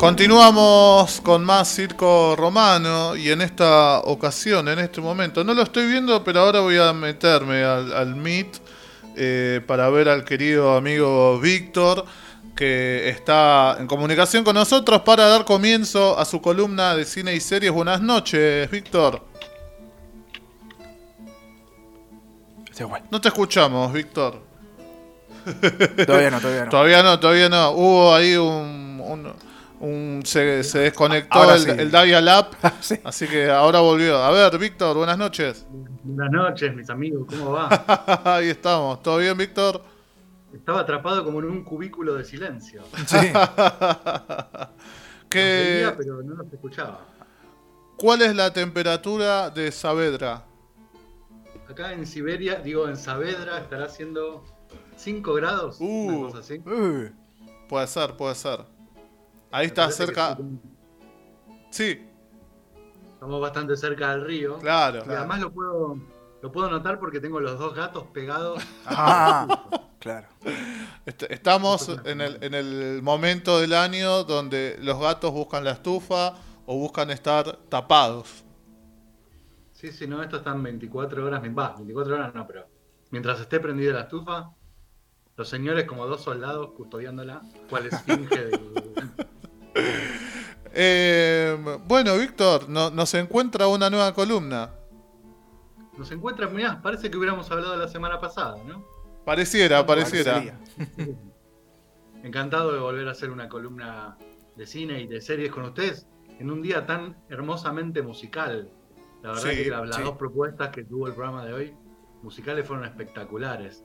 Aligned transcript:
Continuamos 0.00 1.20
con 1.20 1.44
más 1.44 1.68
circo 1.74 2.34
romano 2.34 3.14
y 3.16 3.28
en 3.28 3.42
esta 3.42 3.98
ocasión, 3.98 4.66
en 4.68 4.78
este 4.78 5.02
momento, 5.02 5.44
no 5.44 5.52
lo 5.52 5.60
estoy 5.60 5.86
viendo, 5.88 6.24
pero 6.24 6.40
ahora 6.40 6.60
voy 6.60 6.78
a 6.78 6.94
meterme 6.94 7.62
al, 7.62 8.16
Meet 8.16 8.62
eh, 9.14 9.60
para 9.66 9.90
ver 9.90 10.08
al 10.08 10.24
querido 10.24 10.74
amigo 10.74 11.38
Víctor 11.38 12.06
que 12.56 13.10
está 13.10 13.76
en 13.78 13.86
comunicación 13.86 14.42
con 14.42 14.54
nosotros 14.54 15.02
para 15.02 15.26
dar 15.26 15.44
comienzo 15.44 16.18
a 16.18 16.24
su 16.24 16.40
columna 16.40 16.96
de 16.96 17.04
cine 17.04 17.34
y 17.34 17.40
series. 17.40 17.70
Buenas 17.70 18.00
noches, 18.00 18.70
Víctor. 18.70 19.22
No 23.10 23.20
te 23.20 23.28
escuchamos, 23.28 23.92
Víctor. 23.92 24.40
Todavía 26.06 26.30
no, 26.30 26.40
todavía 26.40 26.64
no. 26.64 26.70
todavía 26.70 27.02
no, 27.02 27.20
todavía 27.20 27.48
no. 27.50 27.70
Hubo 27.72 28.14
ahí 28.14 28.34
un 28.34 28.80
se, 30.24 30.78
desconectó 30.78 31.54
el, 31.54 31.80
el, 31.80 31.90
Davia 31.90 32.20
Lab, 32.20 32.50
así 33.04 33.26
que 33.26 33.50
ahora 33.50 33.80
volvió. 33.80 34.18
A 34.18 34.30
ver, 34.30 34.58
Víctor, 34.58 34.96
buenas 34.96 35.16
noches. 35.16 35.66
Buenas 36.02 36.30
noches, 36.30 36.74
mis 36.74 36.90
amigos, 36.90 37.26
¿cómo 37.28 37.52
va? 37.52 37.68
Ahí 38.36 38.50
estamos, 38.50 39.02
¿todo 39.02 39.18
bien, 39.18 39.36
Víctor? 39.38 39.82
Estaba 40.52 40.80
atrapado 40.80 41.24
como 41.24 41.38
en 41.38 41.46
un 41.46 41.64
cubículo 41.64 42.14
de 42.14 42.24
silencio. 42.24 42.82
Sí. 43.06 43.16
pero 45.30 46.22
no 46.22 46.34
nos 46.34 46.52
escuchaba. 46.52 47.06
¿Cuál 47.96 48.22
es 48.22 48.34
la 48.34 48.52
temperatura 48.52 49.48
de 49.50 49.70
Saavedra? 49.72 50.44
Acá 51.68 51.92
en 51.92 52.06
Siberia, 52.06 52.56
digo, 52.56 52.88
en 52.88 52.96
Saavedra 52.96 53.58
estará 53.58 53.84
haciendo 53.84 54.44
5 54.96 55.34
grados, 55.34 55.76
una 55.80 56.18
cosa 56.18 56.38
así. 56.38 56.62
Puede 57.68 57.86
ser, 57.86 58.16
puede 58.16 58.34
ser. 58.34 58.79
Ahí 59.50 59.66
está 59.66 59.90
cerca. 59.90 60.38
Sí. 61.70 62.06
Estamos 63.14 63.40
bastante 63.40 63.76
cerca 63.76 64.12
del 64.12 64.24
río. 64.24 64.58
Claro. 64.58 65.02
Y 65.06 65.10
además 65.10 65.40
lo 65.40 65.52
puedo, 65.52 65.98
lo 66.42 66.52
puedo 66.52 66.70
notar 66.70 66.98
porque 66.98 67.20
tengo 67.20 67.40
los 67.40 67.58
dos 67.58 67.74
gatos 67.74 68.04
pegados. 68.12 68.62
Ah, 68.86 69.46
claro. 69.98 70.28
Estamos 71.04 71.90
en 72.04 72.20
el, 72.20 72.42
en 72.42 72.54
el 72.54 73.02
momento 73.02 73.60
del 73.60 73.74
año 73.74 74.24
donde 74.24 74.76
los 74.80 74.98
gatos 75.00 75.32
buscan 75.32 75.64
la 75.64 75.72
estufa 75.72 76.34
o 76.66 76.76
buscan 76.76 77.10
estar 77.10 77.56
tapados. 77.68 78.44
Sí, 79.72 79.92
sí, 79.92 80.06
no, 80.06 80.22
estos 80.22 80.40
están 80.40 80.62
24 80.62 81.24
horas, 81.24 81.42
va, 81.42 81.74
24 81.74 82.14
horas 82.14 82.34
no, 82.34 82.46
pero 82.46 82.66
mientras 83.10 83.40
esté 83.40 83.60
prendida 83.60 83.94
la 83.94 84.02
estufa, 84.02 84.54
los 85.36 85.48
señores 85.48 85.84
como 85.84 86.06
dos 86.06 86.20
soldados 86.20 86.72
custodiándola, 86.76 87.40
cual 87.70 87.86
esfinge 87.86 88.44
del, 88.44 88.60
eh, 90.72 91.56
bueno, 91.86 92.16
Víctor, 92.16 92.68
no, 92.68 92.90
nos 92.90 93.14
encuentra 93.14 93.68
una 93.68 93.90
nueva 93.90 94.12
columna. 94.14 94.70
Nos 95.96 96.10
encuentra, 96.10 96.48
mirá, 96.48 96.80
parece 96.80 97.10
que 97.10 97.18
hubiéramos 97.18 97.50
hablado 97.50 97.76
la 97.76 97.88
semana 97.88 98.20
pasada, 98.20 98.56
¿no? 98.64 98.84
Pareciera, 99.24 99.84
pareciera. 99.84 100.58
Encantado 102.22 102.72
de 102.72 102.78
volver 102.78 103.08
a 103.08 103.12
hacer 103.12 103.30
una 103.30 103.48
columna 103.48 104.16
de 104.56 104.66
cine 104.66 105.00
y 105.00 105.06
de 105.06 105.20
series 105.20 105.50
con 105.50 105.64
ustedes 105.64 106.06
en 106.38 106.50
un 106.50 106.62
día 106.62 106.86
tan 106.86 107.16
hermosamente 107.28 108.02
musical. 108.02 108.70
La 109.22 109.32
verdad 109.32 109.50
que 109.50 109.70
las, 109.70 110.02
dos 110.02 110.16
propuestas 110.16 110.70
que 110.70 110.84
tuvo 110.84 111.06
el 111.06 111.12
programa 111.12 111.44
de 111.44 111.52
hoy, 111.52 111.74
musicales, 112.22 112.66
fueron 112.66 112.86
espectaculares. 112.86 113.84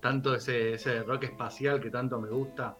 Tanto 0.00 0.34
ese, 0.34 0.74
ese 0.74 1.02
rock 1.02 1.24
espacial 1.24 1.80
que 1.80 1.90
tanto 1.90 2.20
me 2.20 2.28
gusta 2.28 2.76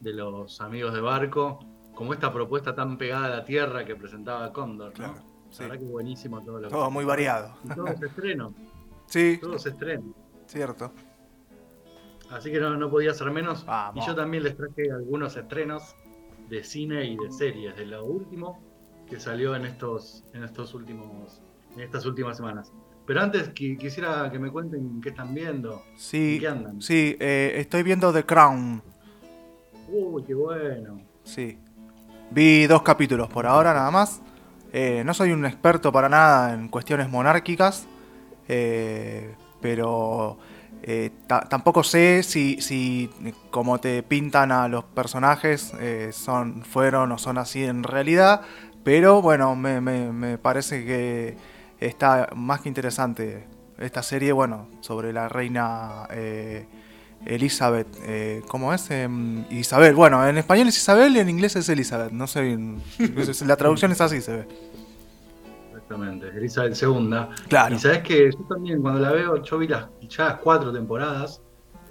de 0.00 0.12
los 0.12 0.60
amigos 0.60 0.92
de 0.92 1.00
Barco, 1.00 1.58
como 1.96 2.12
esta 2.12 2.32
propuesta 2.32 2.74
tan 2.74 2.98
pegada 2.98 3.26
a 3.26 3.30
la 3.30 3.44
tierra 3.44 3.84
que 3.84 3.96
presentaba 3.96 4.52
Cóndor, 4.52 4.96
¿no? 5.00 5.14
La 5.58 5.66
verdad 5.66 5.78
que 5.78 5.84
buenísimo 5.86 6.44
todo 6.44 6.60
lo 6.60 6.68
Todo 6.68 6.90
muy 6.90 7.04
variado. 7.04 7.56
Y 7.64 7.68
todos 7.68 8.00
estrenos. 8.00 8.52
Sí. 9.08 9.38
Todos 9.40 9.64
estrenos. 9.64 10.16
Cierto. 10.46 10.90
Así 12.32 12.50
que 12.50 12.58
no, 12.58 12.76
no 12.76 12.90
podía 12.90 13.14
ser 13.14 13.30
menos. 13.30 13.64
Y 13.94 14.04
yo 14.04 14.16
también 14.16 14.42
les 14.42 14.56
traje 14.56 14.90
algunos 14.90 15.36
estrenos 15.36 15.94
de 16.48 16.64
cine 16.64 17.04
y 17.04 17.16
de 17.16 17.30
series, 17.30 17.76
de 17.76 17.86
lo 17.86 18.04
último 18.04 18.60
que 19.08 19.20
salió 19.20 19.54
en 19.54 19.64
estos, 19.64 20.24
en 20.34 20.42
estos 20.42 20.74
últimos, 20.74 21.40
en 21.76 21.82
estas 21.82 22.04
últimas 22.04 22.36
semanas. 22.36 22.72
Pero 23.06 23.20
antes 23.20 23.50
quisiera 23.50 24.28
que 24.32 24.40
me 24.40 24.50
cuenten 24.50 25.00
qué 25.00 25.10
están 25.10 25.32
viendo. 25.32 25.84
Sí. 25.94 26.38
¿Qué 26.40 26.48
andan? 26.48 26.82
Sí, 26.82 27.16
eh, 27.20 27.52
estoy 27.54 27.84
viendo 27.84 28.12
The 28.12 28.24
Crown. 28.24 28.82
Uy, 29.88 30.24
qué 30.24 30.34
bueno. 30.34 31.00
Sí. 31.22 31.60
Vi 32.30 32.66
dos 32.66 32.82
capítulos 32.82 33.28
por 33.28 33.46
ahora 33.46 33.72
nada 33.72 33.90
más. 33.90 34.20
Eh, 34.72 35.02
no 35.04 35.14
soy 35.14 35.30
un 35.30 35.46
experto 35.46 35.92
para 35.92 36.08
nada 36.08 36.52
en 36.52 36.68
cuestiones 36.68 37.08
monárquicas, 37.08 37.86
eh, 38.48 39.34
pero 39.60 40.36
eh, 40.82 41.12
tampoco 41.26 41.82
sé 41.84 42.22
si, 42.22 42.60
si, 42.60 43.08
como 43.50 43.78
te 43.78 44.02
pintan 44.02 44.52
a 44.52 44.68
los 44.68 44.84
personajes, 44.84 45.72
son, 46.12 46.62
fueron 46.62 47.12
o 47.12 47.18
son 47.18 47.38
así 47.38 47.64
en 47.64 47.84
realidad, 47.84 48.42
pero 48.84 49.22
bueno, 49.22 49.56
me, 49.56 49.80
me 49.80 50.36
parece 50.36 50.84
que 50.84 51.36
está 51.80 52.28
más 52.34 52.60
que 52.60 52.68
interesante 52.68 53.46
esta 53.78 54.02
serie, 54.02 54.32
bueno, 54.32 54.68
sobre 54.80 55.12
la 55.12 55.28
reina 55.28 56.08
Elizabeth, 57.26 57.88
eh, 58.02 58.42
¿cómo 58.48 58.72
es? 58.72 58.90
Em, 58.90 59.44
Isabel. 59.50 59.94
Bueno, 59.94 60.26
en 60.26 60.38
español 60.38 60.68
es 60.68 60.76
Isabel 60.76 61.16
y 61.16 61.20
en 61.20 61.28
inglés 61.28 61.56
es 61.56 61.68
Elizabeth. 61.68 62.12
No 62.12 62.26
sé, 62.26 62.58
la 63.46 63.56
traducción 63.56 63.92
es 63.92 64.00
así, 64.00 64.20
se 64.20 64.36
ve. 64.36 64.48
Exactamente, 65.68 66.28
Elizabeth 66.28 66.80
II. 66.80 67.10
Claro. 67.48 67.76
Y 67.76 67.78
sabes 67.78 68.00
que 68.00 68.30
yo 68.32 68.38
también 68.48 68.80
cuando 68.80 69.00
la 69.00 69.12
veo, 69.12 69.42
yo 69.42 69.58
vi 69.58 69.68
las, 69.68 69.86
ya 70.08 70.24
las 70.24 70.38
cuatro 70.38 70.72
temporadas 70.72 71.42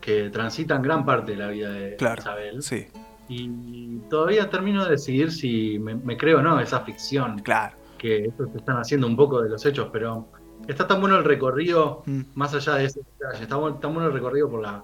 que 0.02 0.30
transitan 0.30 0.82
gran 0.82 1.06
parte 1.06 1.32
de 1.32 1.38
la 1.38 1.48
vida 1.48 1.72
de 1.72 1.98
Isabel. 2.00 2.62
Sí. 2.62 2.88
Y 3.28 3.98
todavía 4.10 4.50
termino 4.50 4.84
de 4.86 4.92
decidir 4.92 5.32
si 5.32 5.80
me, 5.80 6.16
creo 6.18 6.40
o 6.40 6.42
no 6.42 6.60
esa 6.60 6.82
ficción. 6.82 7.40
Claro. 7.40 7.76
Que 7.98 8.26
estos 8.26 8.52
se 8.52 8.58
están 8.58 8.78
haciendo 8.78 9.08
un 9.08 9.16
poco 9.16 9.42
de 9.42 9.50
los 9.50 9.66
hechos, 9.66 9.90
pero 9.92 10.28
está 10.68 10.86
tan 10.86 11.00
bueno 11.00 11.18
el 11.18 11.24
recorrido, 11.24 12.04
mm. 12.06 12.22
más 12.36 12.54
allá 12.54 12.76
de 12.76 12.86
ese 12.86 13.00
detalle, 13.00 13.44
está 13.44 13.58
tan 13.80 13.94
bueno 13.94 14.08
el 14.08 14.14
recorrido 14.14 14.50
por 14.50 14.62
la 14.62 14.84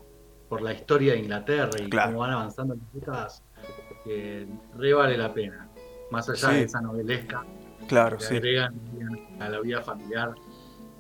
por 0.52 0.62
la 0.62 0.74
historia 0.74 1.14
de 1.14 1.20
Inglaterra 1.20 1.72
y 1.80 1.90
cómo 1.90 2.20
van 2.20 2.32
avanzando 2.32 2.76
las 2.76 2.94
décadas, 2.94 3.42
que 4.04 4.46
re 4.76 4.94
vale 4.94 5.18
la 5.18 5.34
pena. 5.34 5.70
Más 6.12 6.30
allá 6.30 6.50
de 6.50 6.64
esa 6.64 6.82
novelesca 6.82 7.46
claro, 7.88 8.18
que 8.18 8.26
agregan 8.26 8.76
a 9.40 9.48
la 9.48 9.62
vida 9.62 9.82
familiar 9.82 10.36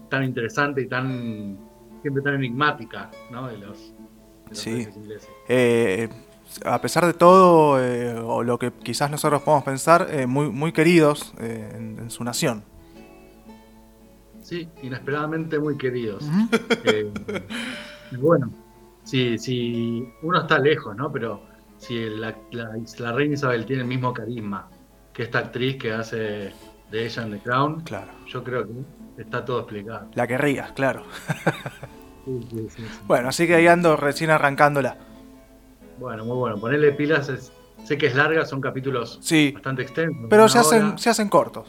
tan 0.07 0.23
interesante 0.23 0.83
y 0.83 0.87
tan 0.87 1.59
siempre 2.01 2.23
tan 2.23 2.35
enigmática 2.35 3.11
¿no? 3.29 3.49
de 3.49 3.57
los, 3.57 3.93
sí. 4.53 4.87
ingleses. 4.95 5.29
Eh, 5.49 6.07
a 6.63 6.79
pesar 6.79 7.05
de 7.05 7.13
todo, 7.13 7.77
eh, 7.83 8.17
o 8.17 8.43
lo 8.43 8.57
que 8.57 8.71
quizás 8.71 9.11
nosotros 9.11 9.41
podemos 9.41 9.65
pensar, 9.65 10.07
eh, 10.11 10.27
muy, 10.27 10.49
muy 10.49 10.71
queridos 10.71 11.33
en, 11.39 12.09
su 12.09 12.23
nación. 12.23 12.63
Sí, 14.43 14.69
inesperadamente 14.81 15.59
muy 15.59 15.77
queridos. 15.77 16.23
bueno, 18.17 18.49
si, 19.11 19.37
si 19.37 20.07
uno 20.21 20.39
está 20.39 20.57
lejos, 20.57 20.95
¿no? 20.95 21.11
Pero 21.11 21.41
si 21.77 22.09
la, 22.09 22.33
la, 22.51 23.11
reina 23.11 23.33
Isabel 23.33 23.65
tiene 23.65 23.81
el 23.81 23.87
mismo 23.87 24.13
carisma 24.13 24.69
que 25.11 25.23
esta 25.23 25.39
actriz 25.39 25.75
que 25.75 25.91
hace 25.91 26.53
de 26.89 27.05
ella 27.05 27.23
en 27.23 27.31
The 27.31 27.39
Crown, 27.39 27.81
claro. 27.81 28.11
yo 28.25 28.41
creo 28.41 28.65
que 28.65 29.21
está 29.21 29.43
todo 29.43 29.59
explicado. 29.59 30.07
La 30.13 30.25
querría, 30.27 30.73
claro. 30.73 31.03
bueno, 33.05 33.27
así 33.27 33.47
que 33.47 33.55
ahí 33.55 33.67
ando 33.67 33.97
recién 33.97 34.29
arrancándola. 34.29 34.97
Bueno, 35.99 36.23
muy 36.23 36.37
bueno. 36.37 36.57
Ponerle 36.57 36.93
pilas, 36.93 37.51
sé 37.83 37.97
que 37.97 38.07
es 38.07 38.15
larga, 38.15 38.45
son 38.45 38.61
capítulos 38.61 39.19
bastante 39.53 39.81
extensos. 39.81 40.27
Pero 40.29 40.47
se 40.47 40.57
hacen, 40.57 40.97
se 40.97 41.09
hacen 41.09 41.27
cortos. 41.27 41.67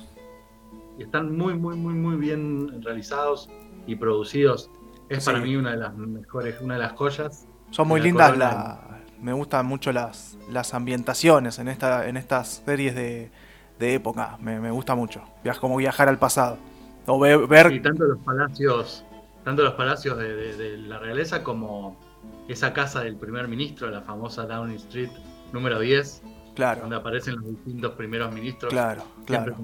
Y 0.96 1.02
están 1.02 1.36
muy, 1.36 1.54
muy, 1.54 1.74
muy, 1.74 1.94
muy 1.94 2.16
bien 2.16 2.82
realizados 2.82 3.50
y 3.88 3.96
producidos 3.96 4.70
es 5.14 5.24
para 5.24 5.40
mí 5.40 5.56
una 5.56 5.72
de 5.72 5.76
las 5.76 5.94
mejores, 5.94 6.60
una 6.60 6.74
de 6.74 6.80
las 6.80 6.92
joyas. 6.92 7.46
Son 7.70 7.88
muy 7.88 8.00
lindas, 8.00 8.36
la, 8.36 8.92
me 9.22 9.32
gustan 9.32 9.64
mucho 9.66 9.92
las, 9.92 10.36
las 10.50 10.74
ambientaciones 10.74 11.58
en, 11.58 11.68
esta, 11.68 12.08
en 12.08 12.16
estas 12.16 12.62
series 12.66 12.94
de, 12.94 13.30
época, 13.78 14.36
me, 14.40 14.70
gusta 14.70 14.94
mucho. 14.94 15.22
como 15.60 15.76
viajar 15.76 16.08
al 16.08 16.18
pasado. 16.18 16.58
O 17.06 17.18
ver, 17.18 17.72
Y 17.72 17.80
tanto 17.80 18.04
los 18.04 18.18
palacios, 18.18 19.04
tanto 19.44 19.62
los 19.62 19.74
palacios 19.74 20.18
de, 20.18 20.76
la 20.78 20.98
realeza 20.98 21.42
como 21.42 21.96
esa 22.48 22.72
casa 22.72 23.02
del 23.02 23.16
primer 23.16 23.48
ministro, 23.48 23.90
la 23.90 24.02
famosa 24.02 24.46
Downing 24.46 24.76
Street 24.76 25.10
número 25.52 25.80
10. 25.80 26.22
Claro. 26.54 26.82
Donde 26.82 26.96
aparecen 26.96 27.36
los 27.36 27.46
distintos 27.46 27.92
primeros 27.92 28.32
ministros. 28.32 28.70
Claro, 28.70 29.02
claro. 29.24 29.56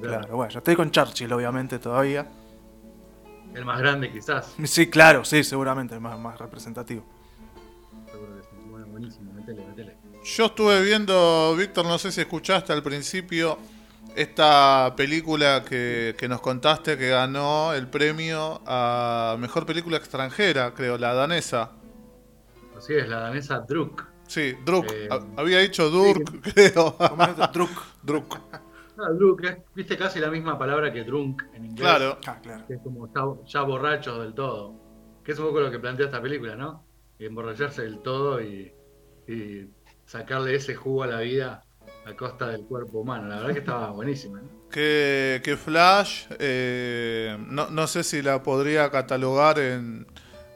Claro, 0.00 0.36
bueno, 0.36 0.50
yo 0.50 0.58
estoy 0.58 0.74
con 0.74 0.90
Churchill, 0.90 1.30
obviamente, 1.32 1.78
todavía. 1.78 2.26
El 3.54 3.64
más 3.64 3.78
grande, 3.78 4.10
quizás. 4.10 4.54
Sí, 4.64 4.88
claro, 4.88 5.24
sí, 5.24 5.42
seguramente, 5.42 5.94
el 5.94 6.00
más, 6.00 6.18
más 6.18 6.38
representativo. 6.38 7.04
Bueno, 8.70 8.86
buenísimo, 8.88 9.32
metele, 9.32 9.64
metele. 9.66 9.96
Yo 10.24 10.46
estuve 10.46 10.82
viendo, 10.82 11.54
Víctor, 11.56 11.86
no 11.86 11.98
sé 11.98 12.12
si 12.12 12.20
escuchaste 12.20 12.72
al 12.72 12.82
principio 12.82 13.58
esta 14.14 14.94
película 14.96 15.64
que, 15.64 16.14
nos 16.28 16.40
contaste 16.40 16.98
que 16.98 17.08
ganó 17.08 17.72
el 17.72 17.86
premio 17.86 18.60
a 18.66 19.36
Mejor 19.38 19.64
Película 19.64 19.96
Extranjera, 19.96 20.74
creo, 20.74 20.98
la 20.98 21.14
danesa. 21.14 21.72
Así 22.76 22.94
es, 22.94 23.08
la 23.08 23.20
danesa 23.20 23.60
Druk. 23.60 24.06
Sí, 24.26 24.54
Druk. 24.64 24.86
Eh, 24.92 25.08
había 25.36 25.58
dicho 25.60 25.88
Durk, 25.88 26.40
creo. 26.52 26.96
Druk. 27.52 27.70
Druk. 28.02 28.38
No, 28.98 29.14
Druk, 29.14 29.42
viste 29.76 29.96
casi 29.96 30.18
la 30.18 30.28
misma 30.28 30.58
palabra 30.58 30.92
que 30.92 31.04
drunk 31.04 31.44
en 31.54 31.66
inglés. 31.66 31.80
Claro. 31.88 32.18
Ah, 32.26 32.40
claro. 32.42 32.66
Que 32.66 32.74
es 32.74 32.80
como 32.82 33.08
ya, 33.46 33.62
borracho 33.62 34.20
del 34.20 34.34
todo. 34.34 34.74
Que 35.22 35.32
es 35.32 35.38
un 35.38 35.46
poco 35.46 35.60
lo 35.60 35.70
que 35.70 35.78
plantea 35.78 36.06
esta 36.06 36.20
película, 36.20 36.56
¿no? 36.56 36.84
Emborracharse 37.20 37.82
del 37.82 38.00
todo 38.00 38.42
y, 38.42 38.74
sacarle 40.04 40.56
ese 40.56 40.74
jugo 40.74 41.04
a 41.04 41.06
la 41.06 41.20
vida 41.20 41.62
a 42.06 42.16
costa 42.16 42.48
del 42.48 42.62
cuerpo 42.62 43.00
humano. 43.00 43.28
La 43.28 43.36
verdad 43.36 43.52
que 43.52 43.58
estaba 43.60 43.90
buenísima. 43.92 44.40
¿no? 44.40 44.68
Que, 44.68 45.40
que 45.44 45.56
Flash, 45.56 46.26
eh, 46.38 47.36
no, 47.38 47.70
no 47.70 47.86
sé 47.86 48.02
si 48.02 48.20
la 48.20 48.42
podría 48.42 48.90
catalogar 48.90 49.60
en, 49.60 50.06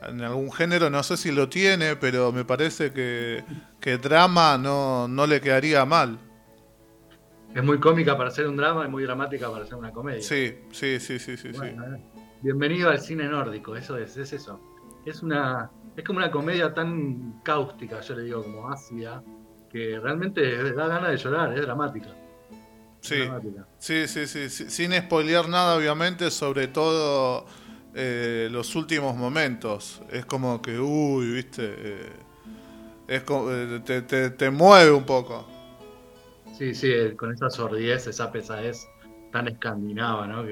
en 0.09 0.23
algún 0.23 0.51
género, 0.51 0.91
no 0.91 1.03
sé 1.03 1.17
si 1.17 1.31
lo 1.31 1.49
tiene, 1.49 1.95
pero 1.95 2.33
me 2.33 2.45
parece 2.45 2.93
que, 2.93 3.45
que 3.79 3.99
drama 3.99 4.59
no, 4.59 5.07
no 5.07 5.27
le 5.29 5.41
quedaría 5.41 5.85
mal. 5.85 6.19
Es 7.55 7.63
muy 7.63 7.79
cómica 7.79 8.17
para 8.17 8.31
hacer 8.31 8.47
un 8.47 8.57
drama 8.57 8.87
y 8.87 8.89
muy 8.89 9.03
dramática 9.03 9.51
para 9.51 9.65
hacer 9.65 9.75
una 9.75 9.91
comedia. 9.91 10.23
Sí, 10.23 10.55
sí, 10.71 10.99
sí, 10.99 11.19
sí, 11.19 11.37
sí. 11.37 11.51
Bienvenido 12.41 12.89
al 12.89 12.99
cine 12.99 13.25
nórdico, 13.25 13.77
eso 13.77 13.99
es, 13.99 14.17
es 14.17 14.33
eso. 14.33 14.59
Es 15.05 15.23
una, 15.23 15.71
es 15.97 16.05
como 16.05 16.19
una 16.19 16.31
comedia 16.31 16.73
tan 16.73 17.41
cáustica, 17.43 18.01
yo 18.01 18.17
le 18.17 18.23
digo, 18.25 18.43
como 18.43 18.71
ácida, 18.71 19.23
que 19.71 20.01
realmente 20.01 20.73
da 20.73 20.89
ganas 20.89 21.11
de 21.11 21.17
llorar, 21.19 21.53
es 21.53 21.63
dramática. 21.63 22.09
Sí, 23.01 23.29
sí, 23.79 24.07
sí, 24.07 24.27
sí, 24.27 24.49
sin 24.49 24.93
spoilear 24.93 25.49
nada, 25.49 25.77
obviamente, 25.77 26.31
sobre 26.31 26.69
todo 26.69 27.45
eh, 27.95 28.49
los 28.51 28.75
últimos 28.77 29.15
momentos. 29.15 30.01
Es 30.11 30.25
como 30.25 30.63
que, 30.63 30.79
uy, 30.79 31.33
viste, 31.33 31.75
eh, 31.77 32.13
es 33.09 33.23
como, 33.25 33.51
eh, 33.51 33.81
te, 33.85 34.03
te, 34.03 34.31
te 34.31 34.51
mueve 34.51 34.93
un 34.93 35.05
poco. 35.05 35.47
Sí, 36.63 36.75
sí, 36.75 37.17
con 37.17 37.33
esa 37.33 37.51
sordidez, 37.51 38.07
esa 38.07 38.31
pesadez 38.31 38.89
tan 39.33 39.49
escandinava, 39.49 40.29
¿no? 40.29 40.45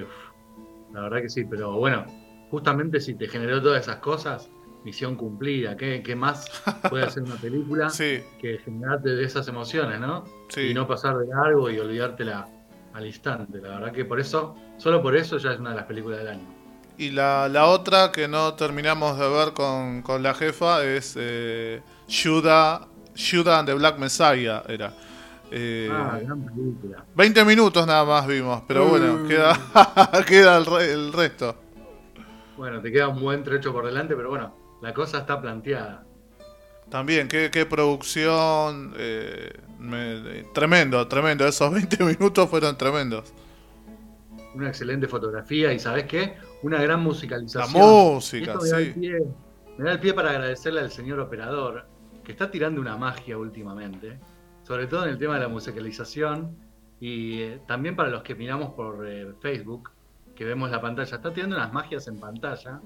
la 0.93 1.03
verdad 1.03 1.23
que 1.23 1.29
sí, 1.29 1.45
pero 1.45 1.75
bueno, 1.77 2.05
justamente 2.51 3.01
si 3.01 3.15
te 3.15 3.29
generó 3.29 3.63
todas 3.63 3.83
esas 3.83 3.99
cosas, 3.99 4.51
misión 4.83 5.15
cumplida. 5.15 5.77
¿Qué, 5.77 6.03
qué 6.03 6.17
más 6.17 6.47
puede 6.89 7.05
hacer 7.05 7.23
una 7.23 7.37
película 7.37 7.93
que 7.97 8.59
generarte 8.65 9.11
de 9.11 9.25
esas 9.25 9.47
emociones, 9.47 10.01
¿no? 10.01 10.25
Y 10.57 10.75
no 10.75 10.89
pasar 10.89 11.17
de 11.17 11.29
largo 11.29 11.71
y 11.71 11.79
olvidártela 11.79 12.49
al 12.93 13.07
instante. 13.07 13.61
La 13.61 13.79
verdad 13.79 13.93
que 13.93 14.05
por 14.05 14.19
eso, 14.19 14.57
solo 14.79 15.01
por 15.01 15.15
eso 15.15 15.39
ya 15.39 15.53
es 15.53 15.61
una 15.61 15.71
de 15.71 15.77
las 15.77 15.85
películas 15.85 16.19
del 16.19 16.29
año. 16.29 16.49
Y 16.99 17.11
la, 17.11 17.49
la 17.49 17.67
otra 17.67 18.11
que 18.11 18.27
no 18.27 18.55
terminamos 18.55 19.17
de 19.17 19.29
ver 19.29 19.53
con, 19.53 20.03
con 20.03 20.25
la 20.25 20.35
jefa 20.35 20.83
es 20.83 21.15
eh, 21.17 21.83
Judah, 22.09 22.89
Judah 23.15 23.61
and 23.61 23.69
the 23.69 23.75
Black 23.75 23.97
Messiah, 23.97 24.65
era. 24.67 24.93
Eh, 25.51 25.89
ah, 25.91 26.19
gran 26.23 26.45
película. 26.45 27.05
20 27.15 27.45
minutos 27.45 27.87
nada 27.87 28.05
más 28.05 28.27
vimos, 28.27 28.63
pero 28.69 28.87
bueno, 28.87 29.15
mm. 29.15 29.29
queda, 29.29 30.23
queda 30.27 30.57
el, 30.57 31.13
resto. 31.13 31.57
Bueno, 32.57 32.81
te 32.81 32.93
queda 32.93 33.09
un 33.09 33.21
buen 33.21 33.43
trecho 33.43 33.73
por 33.73 33.87
delante, 33.87 34.15
pero 34.15 34.29
bueno, 34.29 34.55
la 34.81 34.95
cosa 34.95 35.19
está 35.19 35.41
planteada. 35.41 36.05
También, 36.89 37.27
qué, 37.27 37.51
qué 37.53 37.67
producción. 37.67 38.95
Eh, 38.97 39.53
tremendo, 40.55 41.07
tremendo. 41.09 41.47
Esos 41.47 41.73
20 41.75 42.05
minutos 42.05 42.49
fueron 42.49 42.77
tremendos. 42.79 43.33
Una 44.55 44.69
excelente 44.69 45.09
fotografía 45.09 45.73
y, 45.73 45.79
¿sabes 45.79 46.05
qué? 46.05 46.37
Una 46.63 46.81
gran 46.81 47.01
musicalización. 47.01 47.73
La 47.73 47.87
música, 47.87 48.55
me, 48.61 48.69
da 48.69 48.79
el 48.79 48.95
pie, 48.95 49.23
me 49.79 49.85
da 49.85 49.93
el 49.93 50.01
pie 50.01 50.15
para 50.15 50.31
agradecerle 50.31 50.81
al 50.81 50.91
señor 50.91 51.19
operador, 51.21 51.87
que 52.25 52.33
está 52.33 52.51
tirando 52.51 52.81
una 52.81 52.97
magia 52.97 53.39
últimamente 53.39 54.19
sobre 54.71 54.87
todo 54.87 55.03
en 55.03 55.11
el 55.11 55.19
tema 55.19 55.35
de 55.35 55.41
la 55.41 55.49
musicalización 55.49 56.57
y 57.01 57.41
eh, 57.41 57.61
también 57.67 57.97
para 57.97 58.09
los 58.09 58.23
que 58.23 58.37
miramos 58.37 58.73
por 58.75 59.05
eh, 59.05 59.35
Facebook, 59.41 59.91
que 60.37 60.45
vemos 60.45 60.71
la 60.71 60.81
pantalla, 60.81 61.17
está 61.17 61.33
tirando 61.33 61.57
unas 61.57 61.73
magias 61.73 62.07
en 62.07 62.21
pantalla 62.21 62.81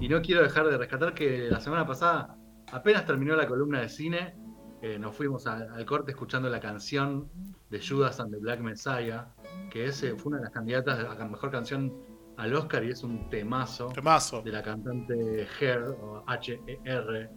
y 0.00 0.08
no 0.08 0.20
quiero 0.22 0.42
dejar 0.42 0.66
de 0.66 0.76
rescatar 0.76 1.14
que 1.14 1.48
la 1.48 1.60
semana 1.60 1.86
pasada 1.86 2.36
apenas 2.72 3.06
terminó 3.06 3.36
la 3.36 3.46
columna 3.46 3.80
de 3.80 3.88
cine, 3.88 4.34
eh, 4.82 4.98
nos 4.98 5.14
fuimos 5.14 5.46
al 5.46 5.84
corte 5.84 6.10
escuchando 6.10 6.50
la 6.50 6.58
canción 6.58 7.30
de 7.70 7.80
Judas 7.80 8.18
and 8.18 8.32
the 8.32 8.38
Black 8.40 8.58
Messiah, 8.58 9.28
que 9.70 9.84
ese 9.84 10.16
fue 10.16 10.30
una 10.30 10.38
de 10.38 10.44
las 10.46 10.52
candidatas 10.52 10.98
a 10.98 11.14
la 11.14 11.28
mejor 11.28 11.52
canción 11.52 11.94
al 12.38 12.52
Oscar 12.54 12.82
y 12.82 12.90
es 12.90 13.04
un 13.04 13.30
temazo, 13.30 13.86
temazo. 13.94 14.42
de 14.42 14.50
la 14.50 14.64
cantante 14.64 15.46
Her 15.60 15.94
o 16.02 16.24
H-E-R, 16.26 17.30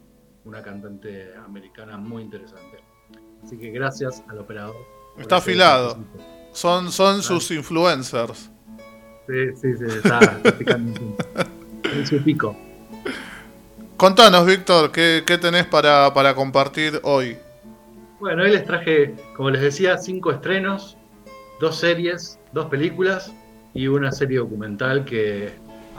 una 0.45 0.63
cantante 0.63 1.36
americana 1.36 1.95
muy 2.00 2.24
interesante. 2.24 2.93
Así 3.44 3.57
que 3.57 3.72
gracias 3.72 4.24
al 4.30 4.40
operador. 4.40 4.75
Está 5.18 5.38
afilado. 5.38 5.98
Son, 6.51 6.92
son 6.92 7.22
sus 7.22 7.50
influencers. 7.51 8.50
Sí, 9.28 9.56
sí, 9.56 9.78
sí, 9.78 9.86
está, 9.86 10.42
en 10.66 12.07
su 12.07 12.22
pico. 12.24 12.56
Contanos, 13.98 14.45
Víctor, 14.45 14.92
¿qué, 14.92 15.24
¿qué, 15.25 15.38
tenés 15.38 15.66
para, 15.66 16.13
para 16.13 16.36
compartir 16.36 17.00
hoy? 17.04 17.38
Bueno, 18.19 18.44
hoy 18.44 18.51
les 18.51 18.66
traje, 18.66 19.16
como 19.36 19.50
les 19.50 19.62
decía, 19.62 19.98
cinco 19.98 20.31
estrenos, 20.31 20.98
dos 21.60 21.78
series, 21.78 22.40
dos 22.51 22.66
películas 22.68 23.34
y 23.74 23.88
una 23.88 24.12
serie 24.12 24.40
documental 24.40 25.06
que 25.06 25.54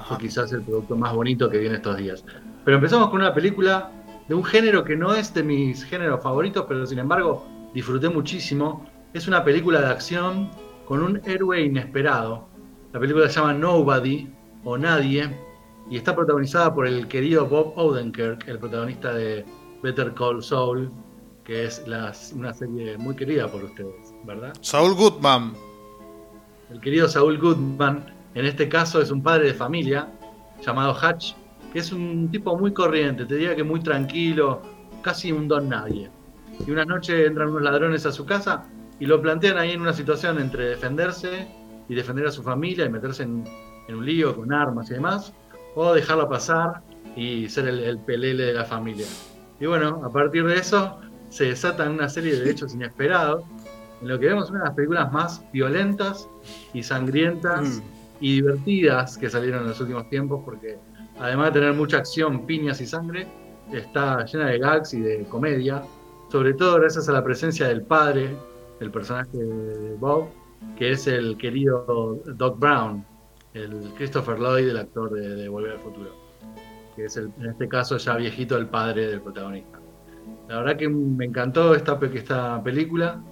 fue 0.06 0.19
quizás 0.19 0.52
el 0.52 0.62
producto 0.62 0.96
más 0.96 1.14
bonito 1.14 1.49
que 1.49 1.58
viene 1.58 1.76
estos 1.76 1.96
días. 1.96 2.25
Pero 2.64 2.76
empezamos 2.76 3.08
con 3.11 3.20
una 3.20 3.32
película 3.32 3.91
de 4.29 4.35
un 4.35 4.44
género 4.44 4.85
que 4.85 4.97
no 4.97 5.15
es 5.15 5.35
de 5.35 5.43
mis 5.43 5.85
géneros 5.85 6.23
favoritos, 6.23 6.65
pero 6.69 6.87
sin 6.87 6.99
embargo 6.99 7.47
disfruté 7.75 8.09
muchísimo. 8.09 8.87
Es 9.12 9.29
una 9.29 9.44
película 9.44 9.81
de 9.81 9.87
acción 9.87 10.50
con 10.87 11.03
un 11.03 11.21
héroe 11.25 11.62
inesperado. 11.62 12.49
La 12.93 13.00
película 13.00 13.29
se 13.29 13.41
llama 13.41 13.55
Nobody 13.55 14.29
o 14.65 14.79
Nadie 14.79 15.31
y 15.91 15.97
está 15.97 16.15
protagonizada 16.15 16.75
por 16.75 16.87
el 16.87 17.06
querido 17.09 17.47
Bob 17.47 17.75
Odenkirk, 17.76 18.49
el 18.49 18.59
protagonista 18.59 19.12
de 19.12 19.44
Better 19.82 20.15
Call 20.15 20.43
Saul, 20.43 20.91
que 21.44 21.65
es 21.65 21.85
una 22.35 22.55
serie 22.55 22.97
muy 22.97 23.15
querida 23.15 23.49
por 23.49 23.65
ustedes, 23.65 24.15
¿verdad? 24.25 24.55
Saul 24.62 24.94
Goodman. 24.94 25.53
El 26.70 26.81
querido 26.81 27.06
Saul 27.06 27.39
Goodman, 27.39 28.06
en 28.34 28.46
este 28.46 28.69
caso 28.69 29.03
es 29.03 29.10
un 29.10 29.22
padre 29.22 29.48
de 29.48 29.55
familia 29.55 30.08
llamado 30.65 30.96
Hatch, 30.98 31.34
que 31.74 31.81
es 31.81 31.90
un 31.90 32.31
tipo 32.31 32.56
muy 32.56 32.72
corriente, 32.72 33.26
te 33.26 33.34
diría 33.34 33.56
que 33.56 33.64
muy 33.64 33.81
tranquilo, 33.81 34.62
casi 35.02 35.32
un 35.32 35.48
don 35.48 35.69
nadie. 35.69 36.08
Y 36.64 36.70
una 36.70 36.84
noche 36.84 37.26
entran 37.26 37.48
unos 37.48 37.62
ladrones 37.62 38.06
a 38.06 38.12
su 38.12 38.24
casa 38.24 38.62
y 39.00 39.06
lo 39.06 39.20
plantean 39.20 39.58
ahí 39.58 39.72
en 39.72 39.81
una 39.81 39.93
situación 39.93 40.38
entre 40.38 40.66
defenderse 40.66 41.48
y 41.88 41.96
defender 41.96 42.28
a 42.28 42.31
su 42.31 42.44
familia 42.44 42.84
y 42.84 42.90
meterse 42.90 43.24
en, 43.24 43.44
un 43.88 44.06
lío 44.06 44.36
con 44.36 44.52
armas 44.52 44.88
y 44.88 44.94
demás, 44.94 45.34
o 45.74 45.93
dejarlo 45.93 46.28
pasar 46.28 46.81
y 47.16 47.48
ser 47.48 47.66
el, 47.66 47.98
pelele 47.98 48.44
de 48.44 48.54
la 48.54 48.64
familia. 48.64 49.06
Y 49.58 49.66
bueno, 49.66 50.00
a 50.04 50.12
partir 50.12 50.46
de 50.46 50.54
eso 50.54 51.00
se 51.28 51.46
desatan 51.46 51.94
una 51.94 52.08
serie 52.08 52.36
de 52.36 52.50
hechos 52.52 52.72
inesperados, 52.72 53.43
en 54.00 54.06
lo 54.06 54.20
que 54.20 54.26
vemos 54.26 54.48
una 54.48 54.60
de 54.60 54.66
las 54.66 54.74
películas 54.76 55.12
más 55.12 55.44
violentas 55.52 56.28
y 56.72 56.84
sangrientas 56.84 57.62
mm. 57.62 57.82
y 58.20 58.34
divertidas 58.34 59.19
que 59.19 59.28
salieron 59.28 59.62
en 59.62 59.70
los 59.70 59.81
últimos 59.81 60.08
tiempos, 60.08 60.40
porque 60.44 60.78
además 61.24 61.54
de 61.54 61.60
tener 61.60 61.74
mucha 61.74 61.96
acción, 61.96 62.44
piñas 62.44 62.82
y 62.82 62.86
sangre, 62.86 63.26
está 63.72 64.26
llena 64.26 64.48
de 64.50 64.58
gags 64.58 64.93
y 64.93 65.00
de 65.00 65.24
comedia, 65.24 65.82
sobre 66.31 66.52
todo 66.52 66.78
gracias 66.78 67.08
a 67.08 67.12
la 67.12 67.24
presencia 67.24 67.66
del 67.69 67.82
padre, 67.82 68.36
del 68.78 68.90
personaje 68.90 69.38
de 69.38 69.94
Bob, 69.96 70.28
que 70.76 70.90
es 70.93 71.06
el 71.06 71.38
querido 71.38 72.20
Doc 72.26 72.58
Brown, 72.58 73.06
el 73.54 73.90
Christopher 73.96 74.38
Lloyd, 74.38 74.69
el 74.69 74.76
actor 74.76 75.12
de, 75.12 75.48
Volver 75.48 75.72
al 75.72 75.78
Futuro, 75.78 76.10
que 76.94 77.06
es 77.06 77.16
el, 77.16 77.31
en 77.40 77.46
este 77.46 77.69
caso 77.69 77.96
ya 77.96 78.16
viejito 78.16 78.58
el 78.58 78.66
padre 78.66 79.06
del 79.06 79.22
protagonista. 79.22 79.81
La 80.48 80.58
verdad 80.58 80.76
que 80.76 80.90
me 80.90 81.24
encantó 81.24 81.74
esta, 81.74 81.98
película, 82.62 83.22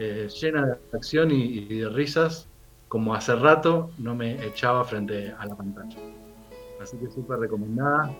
eh, 0.00 0.28
llena 0.40 0.66
de 0.66 0.76
acción 0.92 1.30
y 1.30 1.64
de 1.78 1.88
risas, 1.90 2.48
como 2.88 3.14
hace 3.14 3.36
rato 3.36 3.90
no 3.98 4.16
me 4.16 4.44
echaba 4.44 4.84
frente 4.84 5.32
a 5.38 5.46
la 5.46 5.54
pantalla 5.54 6.15
así 6.80 6.96
que 6.96 7.10
súper 7.10 7.38
recomendada. 7.38 8.14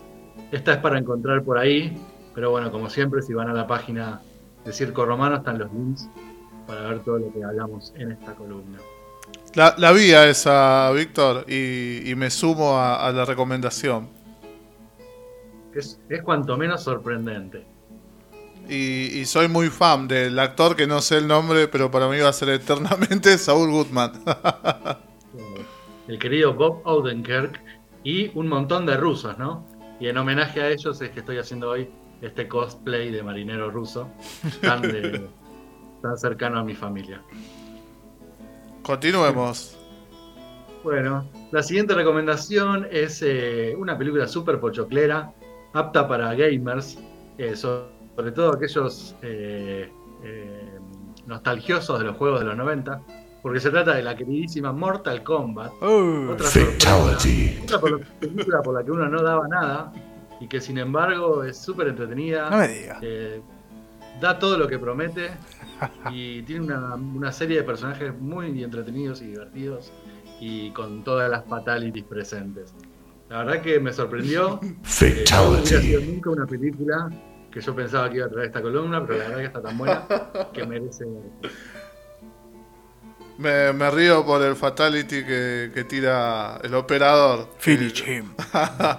Esta 0.51 0.73
es 0.73 0.77
para 0.79 0.97
encontrar 0.97 1.43
por 1.43 1.57
ahí, 1.57 1.97
pero 2.35 2.51
bueno, 2.51 2.71
como 2.71 2.89
siempre, 2.89 3.21
si 3.21 3.33
van 3.33 3.49
a 3.49 3.53
la 3.53 3.67
página 3.67 4.21
de 4.63 4.71
Circo 4.71 5.05
Romano 5.05 5.37
están 5.37 5.57
los 5.57 5.71
links 5.73 6.09
para 6.67 6.81
ver 6.89 6.99
todo 7.03 7.19
lo 7.19 7.33
que 7.33 7.43
hablamos 7.43 7.93
en 7.95 8.11
esta 8.11 8.35
columna. 8.35 8.77
La, 9.55 9.73
la 9.77 9.91
vi 9.91 10.11
a 10.11 10.29
esa, 10.29 10.91
Víctor, 10.91 11.45
y, 11.49 12.13
me 12.15 12.29
sumo 12.29 12.77
a, 12.77 13.11
la 13.11 13.25
recomendación. 13.25 14.09
Es, 15.73 15.99
es, 16.09 16.21
cuanto 16.21 16.57
menos 16.57 16.83
sorprendente. 16.83 17.65
Y, 18.69 19.25
soy 19.25 19.47
muy 19.47 19.69
fan 19.69 20.07
del 20.07 20.37
actor 20.37 20.75
que 20.75 20.85
no 20.85 21.01
sé 21.01 21.17
el 21.17 21.27
nombre, 21.27 21.67
pero 21.67 21.89
para 21.89 22.09
mí 22.09 22.19
va 22.19 22.29
a 22.29 22.33
ser 22.33 22.49
eternamente 22.49 23.37
Saul 23.37 23.71
Goodman. 23.71 24.11
el 26.07 26.19
querido 26.19 26.53
Bob 26.53 26.81
Odenkirk 26.83 27.59
y 28.07 28.31
un 28.35 28.47
montón 28.47 28.85
de 28.85 28.95
rusos, 28.95 29.37
¿no? 29.37 29.65
Y 29.99 30.07
en 30.07 30.17
homenaje 30.17 30.61
a 30.61 30.69
ellos 30.69 31.01
es 31.01 31.09
que 31.09 31.19
estoy 31.19 31.39
haciendo 31.39 31.71
hoy 31.71 31.89
este 32.21 32.47
cosplay 32.47 33.11
de 33.11 33.21
marinero 33.21 33.69
ruso, 33.69 34.09
tan, 34.61 34.81
tan 36.01 36.17
cercano 36.17 36.59
a 36.59 36.63
mi 36.63 36.73
familia. 36.73 37.21
Continuemos. 38.81 39.77
Bueno, 40.85 41.29
la 41.51 41.61
siguiente 41.61 41.95
recomendación 41.95 42.87
es 42.89 43.21
eh, 43.21 43.75
una 43.77 43.97
película 43.97 44.25
súper 44.25 44.61
pochoclera, 44.61 45.33
apta 45.73 46.07
para 46.07 46.33
gamers, 46.33 46.97
eh, 47.37 47.57
sobre 47.57 48.31
todo 48.33 48.53
aquellos 48.53 49.17
eh, 49.21 49.91
nostalgiosos 51.25 51.99
de 51.99 52.05
los 52.05 52.15
juegos 52.15 52.39
de 52.39 52.45
los 52.45 52.55
90, 52.55 53.01
porque 53.41 53.59
se 53.59 53.69
trata 53.69 53.93
de 53.93 54.03
la 54.03 54.15
queridísima 54.15 54.71
Mortal 54.71 55.23
Kombat. 55.23 55.73
Uh, 55.81 56.31
otra 56.31 56.47
Fatality. 56.47 57.59
Otra 57.63 57.79
película 58.19 58.61
por 58.61 58.75
la 58.75 58.83
que 58.83 58.91
uno 58.91 59.07
no 59.07 59.21
daba 59.21 59.47
nada 59.47 59.93
y 60.39 60.47
que 60.47 60.61
sin 60.61 60.77
embargo 60.77 61.43
es 61.43 61.57
súper 61.57 61.87
entretenida. 61.87 62.49
No 62.49 62.57
me 62.57 62.67
digas. 62.67 63.01
da 64.19 64.39
todo 64.39 64.57
lo 64.57 64.67
que 64.67 64.79
promete 64.79 65.31
y 66.11 66.41
tiene 66.43 66.65
una, 66.65 66.95
una, 66.95 67.31
serie 67.31 67.57
de 67.57 67.63
personajes 67.63 68.17
muy 68.19 68.63
entretenidos 68.63 69.21
y 69.21 69.27
divertidos 69.27 69.91
y 70.39 70.71
con 70.71 71.03
todas 71.03 71.29
las 71.29 71.45
fatalities 71.45 72.03
presentes. 72.03 72.73
La 73.29 73.43
verdad 73.43 73.61
que 73.61 73.79
me 73.79 73.91
sorprendió. 73.91 74.59
Fatality. 74.83 75.33
no 75.33 75.49
hubiera 75.49 75.81
sido 75.81 76.01
nunca 76.01 76.29
una 76.29 76.45
película 76.45 77.09
que 77.51 77.61
yo 77.61 77.75
pensaba 77.75 78.09
que 78.09 78.17
iba 78.17 78.25
a 78.25 78.29
traer 78.29 78.47
esta 78.47 78.61
columna, 78.61 79.05
pero 79.05 79.19
la 79.19 79.25
verdad 79.25 79.39
que 79.39 79.45
está 79.45 79.61
tan 79.61 79.77
buena 79.77 80.07
que 80.53 80.65
merece. 80.65 81.05
Me, 83.37 83.71
me 83.73 83.91
río 83.91 84.25
por 84.25 84.41
el 84.41 84.55
fatality 84.55 85.23
que, 85.23 85.71
que 85.73 85.83
tira 85.83 86.59
el 86.63 86.73
operador. 86.73 87.49
Finish 87.57 88.07
him. 88.07 88.33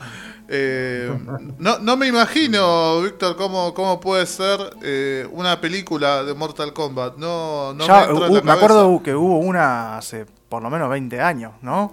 Eh, 0.50 1.14
no, 1.58 1.78
no 1.78 1.96
me 1.98 2.06
imagino, 2.06 3.02
Víctor, 3.02 3.36
cómo, 3.36 3.74
cómo 3.74 4.00
puede 4.00 4.24
ser 4.24 4.58
eh, 4.82 5.28
una 5.30 5.60
película 5.60 6.24
de 6.24 6.32
Mortal 6.32 6.72
Kombat. 6.72 7.18
No, 7.18 7.74
no 7.74 7.86
me, 7.86 8.40
me 8.40 8.52
acuerdo 8.52 9.02
que 9.02 9.14
hubo 9.14 9.40
una 9.40 9.98
hace 9.98 10.24
por 10.48 10.62
lo 10.62 10.70
menos 10.70 10.88
20 10.88 11.20
años, 11.20 11.52
¿no? 11.60 11.92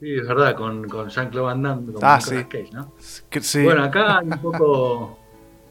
Sí, 0.00 0.14
es 0.14 0.26
verdad, 0.26 0.54
con, 0.54 0.88
con 0.88 1.08
Jean-Claude 1.08 1.46
Van 1.46 1.62
Damme, 1.62 1.92
con 1.92 2.04
ah, 2.04 2.20
sí. 2.20 2.44
Cage, 2.44 2.70
¿no? 2.72 2.94
Bueno, 3.64 3.84
acá 3.84 4.20
un 4.22 4.38
poco, 4.40 5.18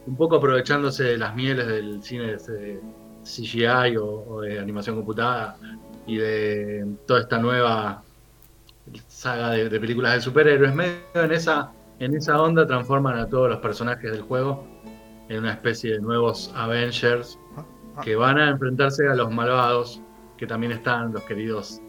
un 0.05 0.17
poco 0.17 0.35
aprovechándose 0.35 1.03
de 1.03 1.17
las 1.17 1.33
mieles 1.33 1.65
del 1.65 2.03
cine 2.03 2.35
de 2.35 2.81
CGI 3.23 3.97
o, 3.97 4.41
de 4.41 4.59
animación 4.59 4.97
computada 4.97 5.57
y 6.07 6.17
de 6.17 6.87
toda 7.05 7.21
esta 7.21 7.37
nueva 7.37 8.01
saga 9.07 9.51
de, 9.51 9.69
de 9.69 9.79
películas 9.79 10.15
de 10.15 10.21
superhéroes, 10.21 10.73
medio 10.73 10.95
en 11.13 11.31
esa 11.31 11.71
en 11.99 12.15
esa 12.15 12.41
onda 12.41 12.65
transforman 12.65 13.17
a 13.17 13.27
todos 13.27 13.49
los 13.49 13.59
personajes 13.59 14.11
del 14.11 14.21
juego 14.21 14.63
en 15.29 15.39
una 15.39 15.53
especie 15.53 15.93
de 15.93 15.99
nuevos 15.99 16.53
Avengers 16.55 17.39
que 18.03 18.15
van 18.15 18.37
a 18.37 18.49
enfrentarse 18.49 19.07
a 19.07 19.15
los 19.15 19.31
malvados, 19.31 20.01
que 20.37 20.45
también 20.45 20.71
están 20.71 21.11
los 21.11 21.23
queridos 21.23 21.81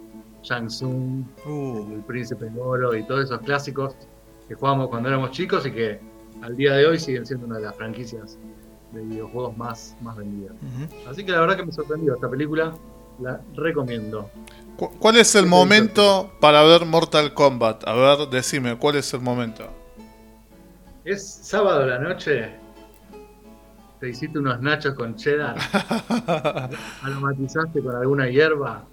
Shang 0.43 0.69
Tsung, 0.69 1.25
uh. 1.47 1.93
el 1.93 2.01
Príncipe 2.05 2.51
Oro 2.59 2.97
y 2.97 3.07
todos 3.07 3.25
esos 3.25 3.41
clásicos 3.41 3.95
que 4.49 4.55
jugamos 4.55 4.89
cuando 4.89 5.11
éramos 5.11 5.33
chicos 5.33 5.67
y 5.67 5.73
que 5.73 6.01
al 6.41 6.57
día 6.57 6.73
de 6.75 6.87
hoy 6.87 6.99
siguen 6.99 7.27
siendo 7.27 7.47
una 7.47 7.57
de 7.57 7.65
las 7.65 7.77
franquicias 7.77 8.39
de 8.93 9.03
videojuegos 9.03 9.57
más, 9.59 9.95
más 10.01 10.17
vendidas. 10.17 10.55
Así 11.07 11.25
que 11.25 11.33
la 11.33 11.41
verdad 11.41 11.57
que 11.57 11.67
me 11.67 11.73
sorprendió 11.73 12.15
esta 12.15 12.31
película, 12.31 12.73
la 13.21 13.41
recomiendo. 13.55 14.31
¿Cuál 14.77 15.17
es 15.17 15.35
el 15.35 15.47
momento 15.47 16.33
para 16.41 16.63
ver 16.63 16.85
Mortal 16.85 17.35
Kombat? 17.35 17.87
A 17.89 17.95
ver, 17.95 18.29
decime, 18.29 18.77
¿cuál 18.77 18.97
es 18.97 19.13
el 19.13 19.21
momento? 19.21 19.65
Es 21.05 21.29
sábado 21.43 21.83
a 21.83 21.87
la 21.87 21.99
noche. 21.99 22.51
Te 23.99 24.11
hiciste 24.11 24.39
unos 24.39 24.61
nachos 24.61 24.95
con 24.95 25.17
cheddar. 25.17 25.57
aromatizaste 27.03 27.83
con 27.83 27.97
alguna 27.97 28.29
hierba. 28.29 28.85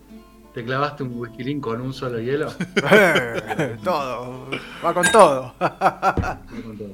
Te 0.55 0.63
clavaste 0.63 1.03
un 1.03 1.20
whisky 1.20 1.60
con 1.60 1.82
un 1.82 1.94
solo 1.94 2.20
hielo. 2.20 2.48
todo. 3.84 4.48
Va 4.84 4.94
con 4.94 5.05
todo. 5.12 5.53
Va 5.62 6.39
con 6.63 6.77
todo. 6.77 6.94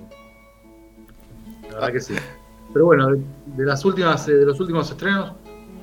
La 1.69 1.75
verdad 1.75 1.91
que 1.93 1.99
sí. 2.01 2.15
Pero 2.73 2.85
bueno, 2.85 3.09
de, 3.11 3.65
las 3.65 3.85
últimas, 3.85 4.27
eh, 4.27 4.33
de 4.33 4.45
los 4.45 4.59
últimos 4.59 4.89
estrenos, 4.89 5.33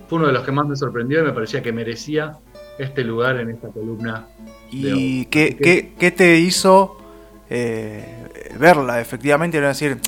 fue 0.09 0.19
uno 0.19 0.29
de 0.29 0.33
los 0.33 0.45
que 0.45 0.53
más 0.53 0.67
me 0.67 0.77
sorprendió 0.77 1.21
y 1.21 1.23
me 1.23 1.33
parecía 1.33 1.63
que 1.63 1.73
merecía 1.73 2.39
este 2.79 3.05
lugar 3.05 3.39
en 3.39 3.51
esta 3.51 3.69
columna. 3.69 4.27
¿Y 4.71 5.27
qué, 5.27 5.57
qué, 5.57 5.95
qué, 5.99 6.11
te 6.11 6.39
hizo 6.39 6.99
eh, 7.51 8.55
verla 8.59 9.01
efectivamente 9.01 9.59
y 9.59 9.61
no 9.61 9.69
decir, 9.69 9.99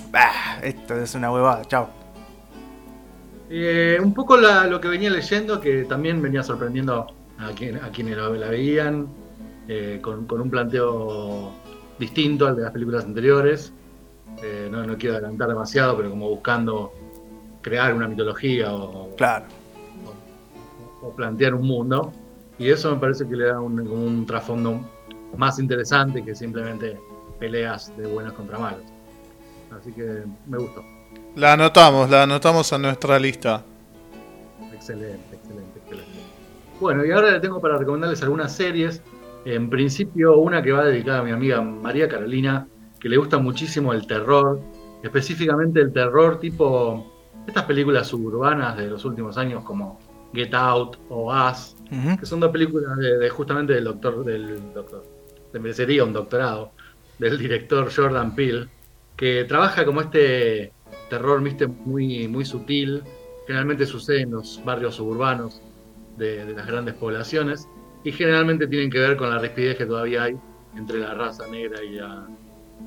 esto 0.62 0.96
es 0.96 1.14
una 1.14 1.32
huevada, 1.32 1.64
chao. 1.64 2.00
Eh, 3.52 3.98
un 4.00 4.14
poco 4.14 4.36
lo 4.36 4.80
que 4.80 4.86
venía 4.86 5.10
leyendo, 5.10 5.60
que 5.60 5.84
también 5.84 6.22
venía 6.22 6.42
sorprendiendo 6.42 7.08
a, 7.38 7.50
quienes 7.50 8.16
la, 8.16 8.28
veían, 8.28 9.08
eh, 9.66 9.98
con, 10.00 10.26
un 10.30 10.50
planteo 10.50 11.52
distinto 11.98 12.46
al 12.46 12.56
de 12.56 12.62
las 12.62 12.70
películas 12.70 13.04
anteriores. 13.04 13.72
Eh, 14.42 14.68
no, 14.70 14.96
quiero 14.96 15.16
adelantar 15.16 15.48
demasiado, 15.48 15.96
pero 15.96 16.10
como 16.10 16.28
buscando 16.28 16.92
crear 17.60 17.92
una 17.92 18.06
mitología 18.06 18.72
o, 18.72 19.14
claro. 19.16 19.46
O, 21.02 21.10
plantear 21.14 21.54
un 21.54 21.66
mundo. 21.66 22.12
Y 22.58 22.68
eso 22.68 22.94
me 22.94 23.00
parece 23.00 23.26
que 23.26 23.36
le 23.36 23.46
da 23.46 23.60
un 23.60 24.26
trasfondo 24.26 24.80
más 25.36 25.58
interesante 25.58 26.24
que 26.24 26.34
simplemente 26.34 26.98
peleas 27.38 27.96
de 27.96 28.06
buenos 28.06 28.34
contra 28.34 28.58
malos. 28.58 28.82
Así 29.70 29.92
que 29.92 30.24
me 30.46 30.58
gustó. 30.58 30.84
La 31.36 31.54
anotamos, 31.54 32.10
la 32.10 32.24
anotamos 32.24 32.72
a 32.72 32.78
nuestra 32.78 33.18
lista. 33.18 33.62
Excelente, 34.72 35.36
excelente, 35.36 35.78
excelente. 35.78 36.10
Bueno, 36.80 37.04
y 37.04 37.10
ahora 37.10 37.30
le 37.32 37.40
tengo 37.40 37.60
para 37.60 37.76
recomendarles 37.78 38.22
algunas 38.22 38.52
series. 38.52 39.02
En 39.44 39.70
principio, 39.70 40.38
una 40.38 40.62
que 40.62 40.72
va 40.72 40.84
dedicada 40.84 41.20
a 41.20 41.22
mi 41.22 41.30
amiga 41.30 41.60
María 41.62 42.08
Carolina, 42.08 42.66
que 42.98 43.08
le 43.08 43.16
gusta 43.16 43.38
muchísimo 43.38 43.92
el 43.92 44.06
terror, 44.06 44.60
específicamente 45.02 45.80
el 45.80 45.92
terror 45.92 46.38
tipo 46.38 47.06
estas 47.46 47.64
películas 47.64 48.06
suburbanas 48.06 48.76
de 48.76 48.88
los 48.88 49.04
últimos 49.04 49.38
años 49.38 49.64
como 49.64 49.98
Get 50.32 50.54
Out 50.54 50.96
o 51.08 51.32
Us, 51.32 51.76
que 52.18 52.26
son 52.26 52.40
dos 52.40 52.50
películas 52.50 52.96
de, 52.98 53.28
justamente 53.30 53.74
del 53.74 53.84
doctor, 53.84 54.24
del 54.24 54.72
doctor, 54.72 55.04
merecería 55.54 56.04
un 56.04 56.12
doctorado, 56.12 56.72
del 57.18 57.38
director 57.38 57.90
Jordan 57.94 58.34
Peele, 58.34 58.68
que 59.16 59.44
trabaja 59.44 59.84
como 59.84 60.00
este 60.00 60.72
terror 61.08 61.42
¿viste? 61.42 61.66
muy, 61.66 62.28
muy 62.28 62.44
sutil, 62.44 63.02
generalmente 63.46 63.84
sucede 63.84 64.22
en 64.22 64.30
los 64.30 64.62
barrios 64.64 64.94
suburbanos 64.94 65.60
de, 66.16 66.54
las 66.54 66.66
grandes 66.66 66.94
poblaciones 66.94 67.68
y 68.04 68.12
generalmente 68.12 68.66
tienen 68.66 68.90
que 68.90 68.98
ver 68.98 69.16
con 69.16 69.30
la 69.30 69.38
rispidez 69.38 69.76
que 69.76 69.86
todavía 69.86 70.24
hay 70.24 70.36
entre 70.76 71.00
la 71.00 71.14
raza 71.14 71.46
negra 71.48 71.82
y 71.82 71.94
la, 71.96 72.26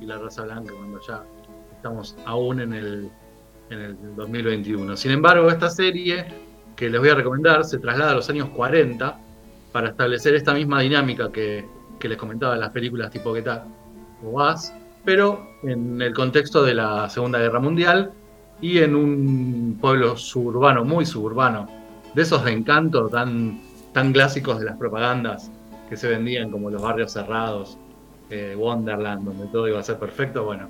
y 0.00 0.06
la 0.06 0.18
raza 0.18 0.44
blanca 0.44 0.72
cuando 0.74 1.00
ya 1.06 1.22
estamos 1.76 2.16
aún 2.24 2.60
en 2.60 2.72
el, 2.72 3.10
en 3.68 3.80
el 3.80 4.16
2021. 4.16 4.96
Sin 4.96 5.10
embargo, 5.10 5.50
esta 5.50 5.68
serie 5.68 6.24
que 6.76 6.90
les 6.90 7.00
voy 7.00 7.10
a 7.10 7.14
recomendar 7.14 7.64
se 7.64 7.78
traslada 7.78 8.12
a 8.12 8.14
los 8.14 8.28
años 8.30 8.48
40 8.50 9.18
para 9.72 9.88
establecer 9.88 10.34
esta 10.34 10.54
misma 10.54 10.80
dinámica 10.80 11.30
que, 11.30 11.64
que 11.98 12.08
les 12.08 12.18
comentaba 12.18 12.54
en 12.54 12.60
las 12.60 12.70
películas 12.70 13.10
tipo 13.10 13.34
Get 13.34 13.48
pero 15.04 15.46
en 15.62 16.00
el 16.00 16.14
contexto 16.14 16.62
de 16.62 16.74
la 16.74 17.08
Segunda 17.08 17.38
Guerra 17.38 17.60
Mundial 17.60 18.12
y 18.60 18.78
en 18.78 18.94
un 18.94 19.78
pueblo 19.80 20.16
suburbano, 20.16 20.84
muy 20.84 21.04
suburbano, 21.04 21.68
de 22.14 22.22
esos 22.22 22.44
de 22.44 22.52
encanto 22.52 23.08
tan, 23.08 23.60
tan 23.92 24.12
clásicos 24.12 24.60
de 24.60 24.66
las 24.66 24.76
propagandas 24.76 25.50
que 25.88 25.96
se 25.96 26.08
vendían 26.08 26.50
como 26.50 26.70
los 26.70 26.80
barrios 26.80 27.12
cerrados, 27.12 27.76
eh, 28.30 28.54
Wonderland, 28.56 29.24
donde 29.24 29.46
todo 29.48 29.68
iba 29.68 29.80
a 29.80 29.82
ser 29.82 29.98
perfecto. 29.98 30.44
Bueno, 30.44 30.68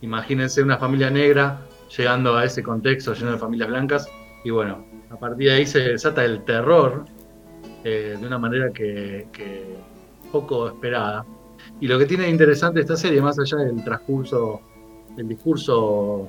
imagínense 0.00 0.62
una 0.62 0.78
familia 0.78 1.10
negra 1.10 1.60
llegando 1.94 2.36
a 2.36 2.44
ese 2.44 2.62
contexto 2.62 3.12
lleno 3.12 3.32
de 3.32 3.38
familias 3.38 3.68
blancas 3.68 4.08
y 4.42 4.50
bueno, 4.50 4.84
a 5.14 5.18
partir 5.18 5.48
de 5.48 5.54
ahí 5.54 5.66
se 5.66 5.80
desata 5.80 6.24
el 6.24 6.44
terror 6.44 7.04
eh, 7.84 8.16
de 8.20 8.26
una 8.26 8.38
manera 8.38 8.70
que 8.72 9.26
poco 10.30 10.68
esperada 10.68 11.24
y 11.80 11.86
lo 11.86 11.98
que 11.98 12.06
tiene 12.06 12.28
interesante 12.28 12.80
esta 12.80 12.96
serie, 12.96 13.20
más 13.20 13.38
allá 13.38 13.58
del 13.58 13.82
transcurso, 13.84 14.60
del 15.16 15.28
discurso 15.28 16.28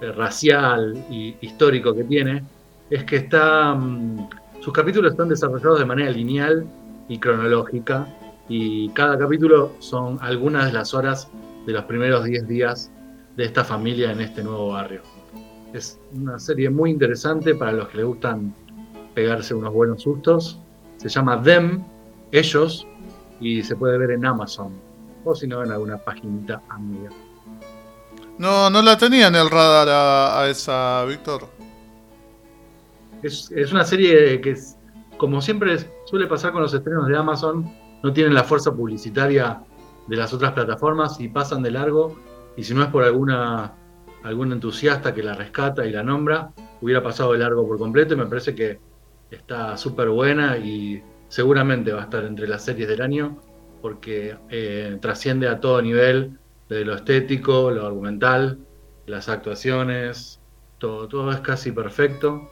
eh, 0.00 0.12
racial 0.12 0.94
y 1.10 1.34
histórico 1.40 1.94
que 1.94 2.04
tiene, 2.04 2.42
es 2.90 3.04
que 3.04 3.16
está, 3.16 3.74
mm, 3.74 4.28
sus 4.60 4.72
capítulos 4.72 5.12
están 5.12 5.28
desarrollados 5.28 5.78
de 5.78 5.84
manera 5.84 6.10
lineal 6.10 6.66
y 7.08 7.18
cronológica, 7.18 8.06
y 8.48 8.90
cada 8.90 9.16
capítulo 9.18 9.72
son 9.78 10.18
algunas 10.20 10.66
de 10.66 10.72
las 10.72 10.94
horas 10.94 11.30
de 11.66 11.72
los 11.72 11.84
primeros 11.84 12.24
10 12.24 12.46
días 12.46 12.90
de 13.36 13.44
esta 13.44 13.64
familia 13.64 14.12
en 14.12 14.20
este 14.20 14.42
nuevo 14.42 14.68
barrio. 14.68 15.11
Es 15.72 15.98
una 16.12 16.38
serie 16.38 16.68
muy 16.68 16.90
interesante 16.90 17.54
para 17.54 17.72
los 17.72 17.88
que 17.88 17.98
les 17.98 18.06
gustan 18.06 18.54
pegarse 19.14 19.54
unos 19.54 19.72
buenos 19.72 20.02
sustos. 20.02 20.58
Se 20.98 21.08
llama 21.08 21.42
Them, 21.42 21.82
ellos, 22.30 22.86
y 23.40 23.62
se 23.62 23.74
puede 23.76 23.98
ver 23.98 24.12
en 24.12 24.24
Amazon. 24.24 24.72
O 25.24 25.34
si 25.34 25.46
no, 25.46 25.62
en 25.62 25.72
alguna 25.72 25.98
paginita 25.98 26.62
amiga. 26.68 27.10
No, 28.38 28.70
no 28.70 28.82
la 28.82 28.96
tenía 28.98 29.28
en 29.28 29.34
el 29.34 29.48
radar 29.50 29.88
a, 29.88 30.48
esa, 30.48 31.04
Víctor. 31.04 31.48
Es, 33.22 33.50
una 33.70 33.84
serie 33.84 34.40
que, 34.40 34.56
como 35.16 35.40
siempre 35.40 35.76
suele 36.06 36.26
pasar 36.26 36.52
con 36.52 36.62
los 36.62 36.74
estrenos 36.74 37.06
de 37.08 37.16
Amazon, 37.16 37.72
no 38.02 38.12
tienen 38.12 38.34
la 38.34 38.42
fuerza 38.42 38.72
publicitaria 38.72 39.62
de 40.08 40.16
las 40.16 40.32
otras 40.32 40.52
plataformas 40.52 41.20
y 41.20 41.28
pasan 41.28 41.62
de 41.62 41.70
largo. 41.70 42.16
Y 42.56 42.64
si 42.64 42.74
no 42.74 42.82
es 42.82 42.88
por 42.88 43.04
alguna 43.04 43.74
algún 44.24 44.52
entusiasta 44.52 45.14
que 45.14 45.22
la 45.22 45.34
rescata 45.34 45.86
y 45.86 45.90
la 45.90 46.02
nombra, 46.02 46.52
hubiera 46.80 47.02
pasado 47.02 47.32
de 47.32 47.38
largo 47.38 47.66
por 47.66 47.78
completo 47.78 48.14
y 48.14 48.16
me 48.16 48.26
parece 48.26 48.54
que 48.54 48.78
está 49.30 49.76
súper 49.76 50.08
buena 50.10 50.58
y 50.58 51.02
seguramente 51.28 51.92
va 51.92 52.00
a 52.00 52.04
estar 52.04 52.24
entre 52.24 52.46
las 52.46 52.64
series 52.64 52.88
del 52.88 53.00
año 53.00 53.40
porque 53.80 54.36
eh, 54.50 54.98
trasciende 55.00 55.48
a 55.48 55.60
todo 55.60 55.82
nivel, 55.82 56.38
de 56.68 56.84
lo 56.84 56.94
estético, 56.94 57.70
lo 57.70 57.86
argumental, 57.86 58.58
las 59.06 59.28
actuaciones, 59.28 60.40
todo, 60.78 61.08
todo 61.08 61.30
es 61.32 61.40
casi 61.40 61.72
perfecto 61.72 62.48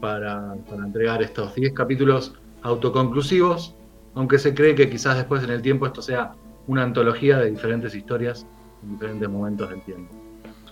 para, 0.00 0.56
para 0.68 0.84
entregar 0.84 1.22
estos 1.22 1.54
10 1.54 1.72
capítulos 1.72 2.34
autoconclusivos, 2.62 3.74
aunque 4.14 4.38
se 4.38 4.54
cree 4.54 4.74
que 4.74 4.90
quizás 4.90 5.16
después 5.16 5.42
en 5.44 5.50
el 5.50 5.62
tiempo 5.62 5.86
esto 5.86 6.02
sea 6.02 6.34
una 6.66 6.82
antología 6.82 7.38
de 7.38 7.50
diferentes 7.50 7.94
historias 7.94 8.46
en 8.82 8.92
diferentes 8.92 9.28
momentos 9.28 9.70
del 9.70 9.82
tiempo. 9.82 10.21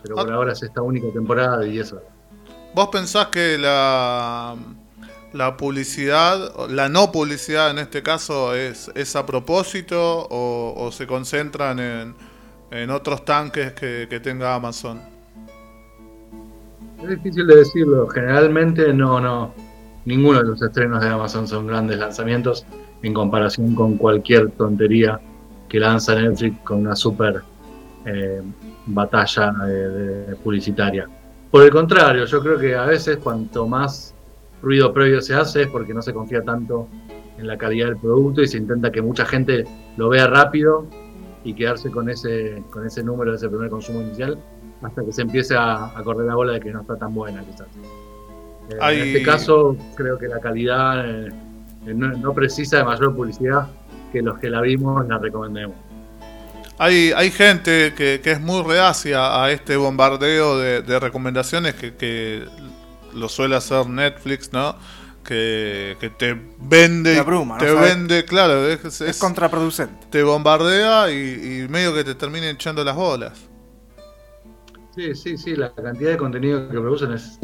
Pero 0.03 0.17
por 0.17 0.31
ah. 0.31 0.35
ahora 0.35 0.53
es 0.53 0.63
esta 0.63 0.83
única 0.83 1.09
temporada 1.13 1.59
de 1.59 1.69
10 1.69 1.93
horas. 1.93 2.05
¿Vos 2.75 2.89
pensás 2.89 3.27
que 3.27 3.59
la, 3.59 4.55
la 5.33 5.57
publicidad, 5.57 6.69
la 6.69 6.89
no 6.89 7.11
publicidad 7.11 7.71
en 7.71 7.79
este 7.79 8.03
caso, 8.03 8.55
es, 8.55 8.91
es 8.95 9.17
a 9.17 9.27
propósito 9.27 10.29
o, 10.31 10.91
se 10.93 11.07
concentran 11.07 11.79
en, 11.81 12.15
en 12.71 12.91
otros 12.91 13.25
tanques 13.25 13.73
que, 13.73 14.07
que, 14.09 14.21
tenga 14.21 14.55
Amazon? 14.55 15.01
Es 17.03 17.09
difícil 17.09 17.47
de 17.47 17.57
decirlo. 17.57 18.09
Generalmente 18.09 18.93
no, 18.93 19.21
no. 19.21 19.53
Ninguno 20.05 20.39
de 20.41 20.47
los 20.47 20.63
estrenos 20.63 21.03
de 21.03 21.09
Amazon 21.09 21.47
son 21.49 21.67
grandes 21.67 21.99
lanzamientos 21.99 22.65
en 23.03 23.13
comparación 23.15 23.75
con 23.75 23.97
cualquier 23.97 24.51
tontería 24.53 25.21
que 25.69 25.79
lanza 25.79 26.15
Netflix 26.15 26.59
con 26.65 26.81
una 26.81 26.97
super 26.97 27.43
eh, 28.05 28.43
batalla 28.87 29.53
publicitaria. 30.43 31.09
Por 31.51 31.65
el 31.65 31.71
contrario, 31.71 32.25
yo 32.27 32.41
creo 32.41 32.59
que 32.59 32.77
a 32.77 32.87
veces 32.87 33.19
cuanto 33.19 33.67
más 33.67 34.15
ruido 34.63 34.93
previo 34.93 35.21
se 35.21 35.35
hace 35.35 35.63
es 35.63 35.69
porque 35.69 35.93
no 35.93 36.03
se 36.03 36.13
confía 36.13 36.43
tanto 36.43 36.89
en 37.39 37.47
la 37.47 37.57
calidad 37.57 37.87
del 37.87 37.97
producto 37.97 38.43
y 38.43 38.47
se 38.47 38.59
intenta 38.59 38.93
que 38.93 39.03
mucha 39.03 39.25
gente 39.25 39.65
lo 39.97 40.09
vea 40.09 40.27
rápido 40.27 40.87
y 41.43 41.55
quedarse 41.55 41.91
con 41.91 42.09
ese, 42.11 42.63
con 42.71 42.87
ese 42.87 43.03
número 43.03 43.33
de 43.33 43.39
ese 43.39 43.49
primer 43.49 43.71
consumo 43.71 44.03
inicial 44.03 44.39
hasta 44.83 45.05
que 45.05 45.13
se 45.13 45.23
empiece 45.23 45.55
a, 45.57 45.93
correr 46.05 46.27
la 46.27 46.35
bola 46.35 46.53
de 46.53 46.61
que 46.61 46.73
no 46.73 46.83
está 46.83 46.97
tan 46.97 47.15
buena 47.15 47.43
quizás. 47.43 47.69
Eh, 48.71 48.77
en 48.81 49.09
este 49.09 49.23
caso 49.23 49.77
creo 49.97 50.19
que 50.19 50.29
la 50.29 50.39
calidad 50.39 51.05
eh, 51.09 51.31
no, 51.87 52.33
precisa 52.33 52.79
de 52.79 52.85
mayor 52.85 53.15
publicidad 53.15 53.69
que 54.13 54.23
los 54.23 54.39
que 54.39 54.51
la 54.51 54.61
vimos 54.61 55.07
la 55.09 55.19
recomendemos. 55.19 55.77
Hay, 56.83 57.13
hay 57.15 57.31
gente 57.31 57.93
que, 57.95 58.23
es 58.25 58.41
muy 58.41 58.63
reacia 58.63 59.45
a 59.45 59.53
este 59.53 59.77
bombardeo 59.77 60.57
de, 60.57 60.99
recomendaciones 60.99 61.75
que, 61.75 62.47
lo 63.13 63.29
suele 63.29 63.55
hacer 63.57 63.87
Netflix, 63.87 64.51
¿no? 64.51 64.77
Que, 65.23 65.95
te 66.17 66.41
vende, 66.59 67.13
te, 67.13 67.21
abruma, 67.21 67.59
te 67.59 67.71
vende, 67.75 68.25
claro, 68.25 68.67
es, 68.67 69.19
contraproducente. 69.21 70.07
Te 70.09 70.23
bombardea 70.23 71.13
y, 71.13 71.67
medio 71.69 71.93
que 71.93 72.03
te 72.03 72.15
termina 72.15 72.49
echando 72.49 72.83
las 72.83 72.97
bolas. 72.97 73.47
Sí, 74.97 75.15
sí, 75.15 75.37
sí, 75.37 75.57
la 75.57 75.75
cantidad 75.75 76.13
de 76.13 76.17
contenido 76.17 76.67
que 76.67 76.81
producen 76.81 77.13
es, 77.13 77.39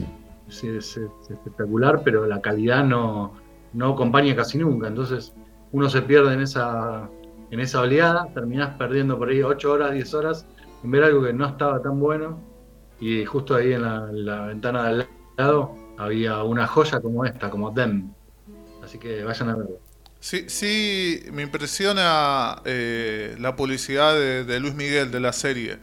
es, 0.49 0.99
espectacular, 1.29 2.01
pero 2.03 2.27
la 2.27 2.41
calidad 2.41 2.83
no, 2.85 3.35
no 3.75 3.93
acompaña 3.93 4.35
casi 4.35 4.57
nunca. 4.57 4.89
Entonces 4.89 5.35
uno 5.73 5.91
se 5.91 6.01
pierde 6.01 6.33
en 6.33 6.41
esa 6.41 7.11
en 7.51 7.61
esa 7.61 7.81
oleada, 7.81 8.29
terminás 8.35 8.77
perdiendo 8.77 9.19
por 9.19 9.29
ahí 9.29 9.43
8 9.43 9.73
horas, 9.73 9.93
10 9.93 10.15
horas 10.15 10.47
en 10.83 10.91
ver 10.91 11.05
algo 11.05 11.23
que 11.25 11.33
no 11.33 11.47
estaba 11.47 11.81
tan 11.83 11.99
bueno 12.01 12.41
y 13.01 13.25
justo 13.25 13.55
ahí 13.55 13.73
en 13.73 13.83
la, 13.83 14.47
ventana 14.47 14.85
de 14.85 14.89
al 14.89 15.09
lado 15.37 15.77
había 15.99 16.43
una 16.43 16.67
joya 16.67 17.01
como 17.01 17.25
esta, 17.25 17.51
como 17.51 17.71
Dem. 17.71 18.13
Así 18.83 18.99
que 18.99 19.25
vayan 19.25 19.51
a 19.51 19.57
verlo. 19.57 19.81
Sí, 20.21 20.47
sí, 20.49 21.23
me 21.33 21.43
impresiona 21.43 22.63
eh, 22.65 23.37
la 23.39 23.55
publicidad 23.55 24.15
de, 24.15 24.61
Luis 24.61 24.75
Miguel 24.75 25.11
de 25.11 25.21
la 25.21 25.33
serie. 25.33 25.79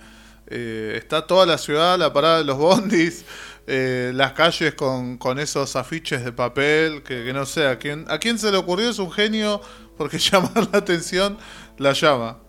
Eh, 0.48 0.96
está 0.98 1.26
toda 1.26 1.46
la 1.46 1.58
ciudad, 1.58 1.98
la 1.98 2.12
parada 2.12 2.40
de 2.40 2.46
los 2.46 2.58
bondis, 2.58 3.26
eh, 3.68 4.12
las 4.14 4.34
calles 4.34 4.74
con, 4.76 5.40
esos 5.40 5.76
afiches 5.76 6.26
de 6.26 6.32
papel, 6.32 7.04
que, 7.04 7.32
no 7.32 7.46
sé, 7.46 7.68
¿a 7.68 7.78
quién, 7.78 8.06
¿a 8.10 8.18
quién 8.18 8.38
se 8.38 8.52
le 8.52 8.58
ocurrió? 8.58 8.90
Es 8.90 9.00
un 9.00 9.12
genio 9.12 9.62
porque 9.98 10.18
llamar 10.32 10.70
la 10.72 10.80
atención 10.80 11.38
la 11.78 11.94
llama. 11.94 12.40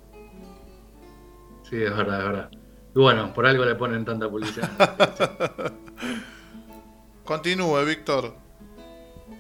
Sí, 1.63 1.83
es 1.83 1.97
verdad, 1.97 2.19
es 2.19 2.25
verdad. 2.25 2.51
Y 2.95 2.99
bueno, 2.99 3.33
por 3.35 3.47
algo 3.47 3.65
le 3.65 3.75
ponen 3.75 4.05
tanta 4.05 4.29
publicidad. 4.29 4.71
Continúe, 7.25 7.85
Víctor. 7.87 8.35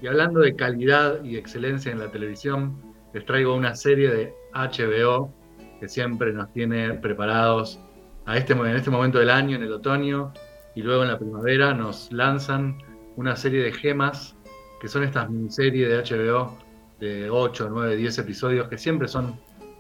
Y 0.01 0.07
hablando 0.07 0.40
de 0.40 0.57
calidad 0.57 1.23
y 1.23 1.37
excelencia 1.37 1.93
en 1.93 1.99
la 1.99 2.11
televisión, 2.11 2.81
les 3.12 3.25
traigo 3.25 3.55
una 3.55 3.77
serie 3.77 4.11
de 4.11 4.35
HBO 4.53 5.33
que 5.79 5.88
siempre 5.88 6.33
nos 6.33 6.53
tiene 6.53 6.95
preparados 6.95 7.79
a 8.27 8.37
este, 8.37 8.55
en 8.55 8.67
este 8.69 8.90
momento 8.90 9.19
del 9.19 9.31
año, 9.31 9.57
en 9.57 9.62
el 9.62 9.73
otoño, 9.73 10.33
y 10.75 10.83
luego 10.83 11.03
en 11.03 11.11
la 11.11 11.19
primavera 11.19 11.75
nos 11.75 12.11
lanzan 12.11 12.79
una 13.17 13.37
serie 13.37 13.62
de 13.62 13.73
gemas, 13.73 14.35
que 14.81 14.88
son 14.88 15.05
estas 15.05 15.31
miniseries 15.31 15.88
de 15.88 16.17
HBO 16.17 16.63
de 17.05 17.31
8, 17.31 17.69
9, 17.71 17.97
10 17.97 18.19
episodios 18.19 18.69
que 18.69 18.79
siempre 18.79 19.09
son 19.09 19.38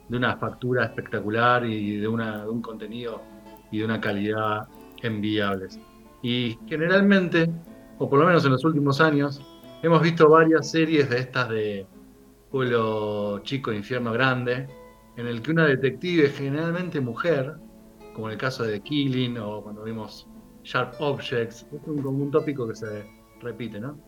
de 0.08 0.16
una 0.16 0.36
factura 0.36 0.84
espectacular 0.84 1.64
y 1.64 1.96
de, 1.96 2.06
una, 2.06 2.46
un 2.46 2.60
contenido 2.60 3.22
y 3.70 3.78
de 3.78 3.84
una 3.86 4.00
calidad 4.00 4.68
enviables. 5.02 5.80
Y 6.22 6.58
generalmente, 6.66 7.50
o 7.98 8.08
por 8.08 8.18
lo 8.18 8.26
menos 8.26 8.44
en 8.44 8.52
los 8.52 8.64
últimos 8.64 9.00
años, 9.00 9.40
hemos 9.82 10.02
visto 10.02 10.28
varias 10.28 10.70
series 10.70 11.08
de 11.08 11.18
estas 11.18 11.48
de 11.48 11.86
Pueblo 12.50 13.40
Chico, 13.42 13.72
Infierno 13.72 14.12
Grande, 14.12 14.68
en 15.16 15.26
el 15.26 15.40
que 15.40 15.52
una 15.52 15.66
detective, 15.66 16.28
generalmente 16.28 17.00
mujer, 17.00 17.54
como 18.14 18.28
en 18.28 18.34
el 18.34 18.38
caso 18.38 18.64
de 18.64 18.80
Killing 18.80 19.38
o 19.38 19.62
cuando 19.62 19.82
vimos 19.84 20.28
Sharp 20.62 20.94
Objects, 21.00 21.66
es 21.72 21.80
un, 21.86 22.04
un 22.04 22.30
tópico 22.30 22.68
que 22.68 22.74
se 22.74 23.06
repite, 23.40 23.80
¿no? 23.80 23.98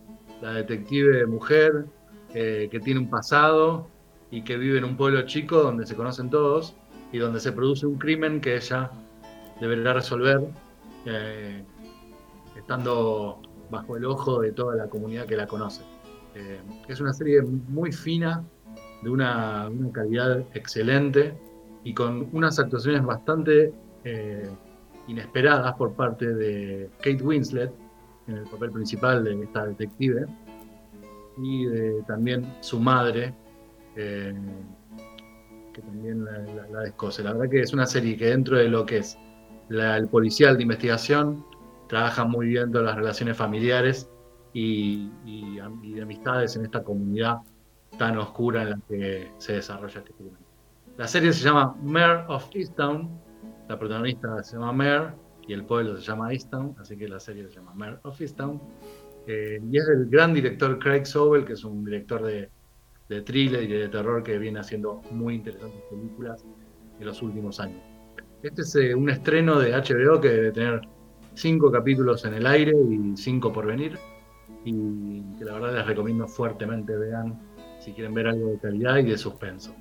La 0.41 0.53
detective 0.53 1.25
mujer 1.25 1.85
eh, 2.33 2.67
que 2.69 2.79
tiene 2.79 2.99
un 2.99 3.09
pasado 3.09 3.87
y 4.31 4.41
que 4.43 4.57
vive 4.57 4.77
en 4.77 4.83
un 4.83 4.97
pueblo 4.97 5.21
chico 5.21 5.63
donde 5.63 5.85
se 5.85 5.95
conocen 5.95 6.29
todos 6.29 6.75
y 7.11 7.19
donde 7.19 7.39
se 7.39 7.53
produce 7.53 7.85
un 7.85 7.97
crimen 7.97 8.41
que 8.41 8.57
ella 8.57 8.91
deberá 9.61 9.93
resolver 9.93 10.41
eh, 11.05 11.63
estando 12.57 13.41
bajo 13.71 13.95
el 13.95 14.05
ojo 14.05 14.41
de 14.41 14.51
toda 14.51 14.75
la 14.75 14.87
comunidad 14.87 15.25
que 15.25 15.37
la 15.37 15.47
conoce. 15.47 15.83
Eh, 16.35 16.59
es 16.89 16.99
una 16.99 17.13
serie 17.13 17.41
muy 17.41 17.91
fina, 17.93 18.43
de 19.03 19.09
una, 19.09 19.69
calidad 19.93 20.39
excelente 20.53 21.33
y 21.83 21.93
con 21.93 22.27
unas 22.33 22.59
actuaciones 22.59 23.03
bastante 23.03 23.71
inesperadas 25.07 25.73
por 25.75 25.93
parte 25.93 26.33
de 26.33 26.89
Kate 26.97 27.21
Winslet 27.21 27.71
en 28.27 28.37
el 28.37 28.43
papel 28.45 28.71
principal 28.71 29.23
de 29.23 29.43
esta 29.43 29.65
detective 29.65 30.25
y 31.37 31.65
de 31.65 32.03
también 32.07 32.51
su 32.61 32.79
madre, 32.79 33.33
eh, 33.95 34.33
que 35.73 35.81
también 35.81 36.25
la, 36.25 36.39
la, 36.71 36.79
descoce. 36.81 37.23
La 37.23 37.33
verdad 37.33 37.49
que 37.49 37.61
es 37.61 37.73
una 37.73 37.85
serie 37.85 38.17
que 38.17 38.27
dentro 38.27 38.57
de 38.57 38.67
lo 38.69 38.85
que 38.85 38.97
es 38.97 39.17
el 39.69 40.07
policial 40.07 40.57
de 40.57 40.63
investigación, 40.63 41.43
trabaja 41.87 42.25
muy 42.25 42.47
bien 42.47 42.71
todas 42.71 42.87
las 42.87 42.95
relaciones 42.95 43.37
familiares 43.37 44.09
y, 44.53 45.09
de 45.25 46.01
amistades 46.01 46.55
en 46.55 46.65
esta 46.65 46.83
comunidad 46.83 47.37
tan 47.97 48.17
oscura 48.17 48.63
en 48.63 48.69
la 48.71 48.79
que 48.87 49.31
se 49.37 49.53
desarrolla 49.53 49.99
este 49.99 50.13
crimen. 50.13 50.37
La 50.97 51.07
serie 51.07 51.31
se 51.31 51.43
llama 51.43 51.75
Mare 51.81 52.25
of 52.27 52.49
Easttown, 52.53 53.09
la 53.67 53.77
protagonista 53.77 54.43
se 54.43 54.55
llama 54.55 54.73
Mare 54.73 55.13
y 55.47 55.53
el 55.53 55.63
pueblo 55.63 55.95
se 55.97 56.03
llama 56.03 56.33
Easttown, 56.33 56.75
así 56.79 56.97
que 56.97 57.07
la 57.07 57.19
serie 57.19 57.47
se 57.47 57.55
llama 57.55 57.73
Mare 57.73 57.99
of 58.03 58.19
Easttown 58.19 58.59
eh, 59.27 59.59
y 59.69 59.77
es 59.77 59.87
el 59.89 60.07
gran 60.09 60.33
director 60.33 60.79
Craig 60.79 61.05
Sobel, 61.05 61.43
que 61.43 61.53
es 61.53 61.63
un 61.65 61.83
director 61.83 62.23
de, 62.23 62.49
thriller 63.23 63.63
y 63.63 63.67
de 63.67 63.89
terror 63.89 64.23
que 64.23 64.37
viene 64.37 64.59
haciendo 64.59 65.01
muy 65.11 65.35
interesantes 65.35 65.81
películas 65.89 66.43
en 66.99 67.05
los 67.05 67.21
últimos 67.21 67.59
años. 67.59 67.81
Este 68.41 68.61
es 68.61 68.75
eh, 68.75 68.95
un 68.95 69.09
estreno 69.09 69.59
de 69.59 69.71
HBO 69.71 70.21
que 70.21 70.29
debe 70.29 70.51
tener 70.51 70.81
cinco 71.33 71.69
capítulos 71.69 72.23
en 72.23 72.35
el 72.35 72.47
aire 72.47 72.71
y 72.71 73.17
cinco 73.17 73.51
por 73.51 73.65
venir. 73.65 73.97
Y 74.63 75.21
que 75.37 75.45
la 75.45 75.53
verdad 75.53 75.75
les 75.75 75.85
recomiendo 75.85 76.27
fuertemente 76.27 76.95
vean 76.95 77.37
si 77.79 77.91
quieren 77.91 78.13
ver 78.13 78.27
algo 78.27 78.51
de 78.51 78.59
calidad 78.59 78.97
y 78.97 79.03
de 79.03 79.17
suspenso. 79.17 79.75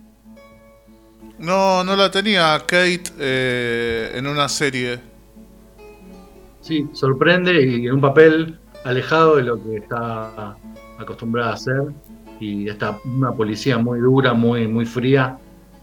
No, 1.39 1.85
no 1.85 1.97
la 1.97 2.11
tenía 2.11 2.59
Kate 2.61 3.05
eh, 3.19 4.13
en 4.15 4.27
una 4.27 4.49
serie. 4.49 4.99
Sí, 6.61 6.89
sorprende 6.93 7.65
y 7.65 7.87
en 7.87 7.95
un 7.95 8.01
papel 8.01 8.59
alejado 8.87 9.37
de 9.37 9.43
lo 9.43 9.63
que 9.63 9.77
está 9.77 10.57
acostumbrada 10.99 11.51
a 11.51 11.55
hacer. 11.55 11.83
Y 12.39 12.69
está 12.69 12.99
una 13.05 13.33
policía 13.33 13.79
muy 13.79 13.99
dura, 13.99 14.35
muy, 14.35 14.69
muy 14.69 14.85
fría 14.85 15.39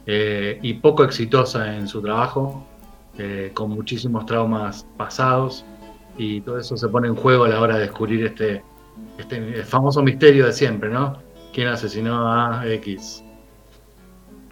eh, 0.05 0.59
y 0.61 0.75
poco 0.75 1.03
exitosa 1.03 1.75
en 1.75 1.87
su 1.87 2.01
trabajo, 2.01 2.65
eh, 3.17 3.51
con 3.53 3.71
muchísimos 3.71 4.25
traumas 4.25 4.85
pasados. 4.97 5.65
Y 6.17 6.41
todo 6.41 6.59
eso 6.59 6.77
se 6.77 6.87
pone 6.89 7.07
en 7.07 7.15
juego 7.15 7.45
a 7.45 7.49
la 7.49 7.59
hora 7.59 7.75
de 7.75 7.81
descubrir 7.81 8.25
este, 8.25 8.63
este 9.17 9.63
famoso 9.63 10.03
misterio 10.03 10.45
de 10.45 10.53
siempre, 10.53 10.89
¿no? 10.89 11.17
¿Quién 11.53 11.67
asesinó 11.67 12.31
a 12.31 12.67
X? 12.67 13.23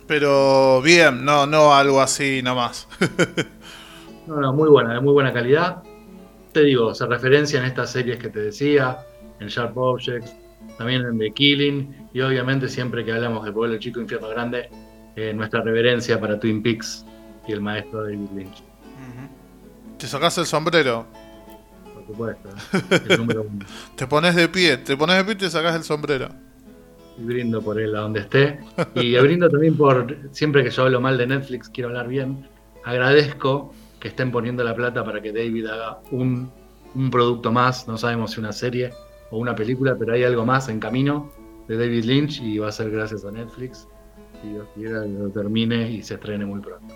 Pero 0.07 0.81
bien, 0.81 1.23
no, 1.23 1.45
no 1.45 1.73
algo 1.73 2.01
así 2.01 2.41
nomás. 2.43 2.87
no, 4.27 4.37
no, 4.37 4.53
muy 4.53 4.69
buena, 4.69 4.95
de 4.95 5.01
muy 5.01 5.13
buena 5.13 5.31
calidad. 5.31 5.83
Te 6.51 6.63
digo, 6.63 6.93
se 6.93 7.05
referencia 7.05 7.59
en 7.59 7.65
estas 7.65 7.91
series 7.91 8.17
que 8.17 8.29
te 8.29 8.39
decía, 8.39 8.99
en 9.39 9.47
Sharp 9.47 9.77
Objects, 9.77 10.35
también 10.77 11.01
en 11.01 11.17
The 11.17 11.31
Killing, 11.31 12.09
y 12.13 12.21
obviamente 12.21 12.67
siempre 12.67 13.05
que 13.05 13.13
hablamos 13.13 13.45
de 13.45 13.51
Pueblo 13.51 13.77
Chico, 13.77 14.01
Infierno 14.01 14.29
Grande, 14.29 14.69
eh, 15.15 15.33
nuestra 15.33 15.61
reverencia 15.61 16.19
para 16.19 16.39
Twin 16.39 16.61
Peaks 16.61 17.05
y 17.47 17.53
el 17.53 17.61
maestro 17.61 18.03
David 18.03 18.29
Lynch. 18.35 18.63
¿Te 19.97 20.07
sacas 20.07 20.37
el 20.39 20.45
sombrero? 20.45 21.05
Por 21.93 22.05
supuesto, 22.05 22.49
el 23.07 23.17
número 23.17 23.43
uno. 23.43 23.65
te 23.95 24.07
pones 24.07 24.35
de 24.35 24.47
pie, 24.47 24.77
te 24.77 24.97
pones 24.97 25.17
de 25.17 25.23
pie 25.23 25.33
y 25.33 25.37
te 25.37 25.49
sacas 25.49 25.75
el 25.75 25.83
sombrero 25.83 26.29
y 27.17 27.23
brindo 27.23 27.61
por 27.61 27.79
él 27.79 27.95
a 27.95 28.01
donde 28.01 28.21
esté. 28.21 28.59
Y 28.95 29.17
brindo 29.17 29.49
también 29.49 29.75
por, 29.75 30.17
siempre 30.31 30.63
que 30.63 30.69
yo 30.69 30.83
hablo 30.83 31.01
mal 31.01 31.17
de 31.17 31.27
Netflix, 31.27 31.69
quiero 31.69 31.89
hablar 31.89 32.07
bien. 32.07 32.47
Agradezco 32.83 33.73
que 34.01 34.07
estén 34.07 34.31
poniendo 34.31 34.63
la 34.63 34.75
plata 34.75 35.05
para 35.05 35.21
que 35.21 35.31
David 35.31 35.67
haga 35.67 35.99
un, 36.09 36.51
producto 37.09 37.53
más, 37.53 37.87
no 37.87 37.97
sabemos 37.97 38.31
si 38.31 38.39
una 38.41 38.51
serie 38.51 38.91
o 39.29 39.37
una 39.37 39.55
película, 39.55 39.95
pero 39.97 40.13
hay 40.13 40.25
algo 40.25 40.45
más 40.45 40.67
en 40.67 40.79
camino 40.79 41.31
de 41.69 41.77
David 41.77 42.03
Lynch 42.03 42.41
y 42.41 42.57
va 42.57 42.67
a 42.67 42.71
ser 42.71 42.89
gracias 42.89 43.23
a 43.23 43.31
Netflix. 43.31 43.87
Si 44.41 44.49
Dios 44.49 44.65
quiera 44.75 45.05
lo 45.05 45.29
termine 45.29 45.89
y 45.89 46.03
se 46.03 46.15
estrene 46.15 46.45
muy 46.45 46.59
pronto. 46.59 46.93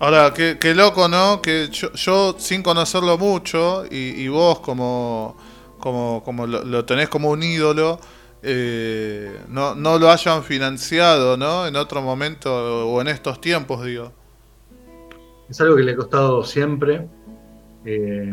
Ahora, 0.00 0.34
qué, 0.34 0.74
loco, 0.74 1.08
¿no? 1.08 1.40
Que 1.40 1.68
yo, 1.70 2.34
sin 2.36 2.62
conocerlo 2.62 3.16
mucho 3.16 3.84
y, 3.88 4.26
vos 4.28 4.58
como, 4.58 5.36
como, 5.78 6.22
como 6.24 6.46
lo, 6.46 6.84
tenés 6.84 7.08
como 7.08 7.30
un 7.30 7.42
ídolo, 7.42 8.00
eh, 8.42 9.38
no, 9.48 9.76
no 9.76 9.98
lo 9.98 10.10
hayan 10.10 10.42
financiado, 10.42 11.36
¿no? 11.36 11.66
En 11.66 11.76
otro 11.76 12.02
momento 12.02 12.86
o 12.90 13.00
en 13.00 13.08
estos 13.08 13.40
tiempos, 13.40 13.84
digo. 13.84 14.12
Es 15.48 15.60
algo 15.60 15.76
que 15.76 15.82
le 15.82 15.92
ha 15.92 15.96
costado 15.96 16.42
siempre, 16.44 17.06
eh, 17.84 18.32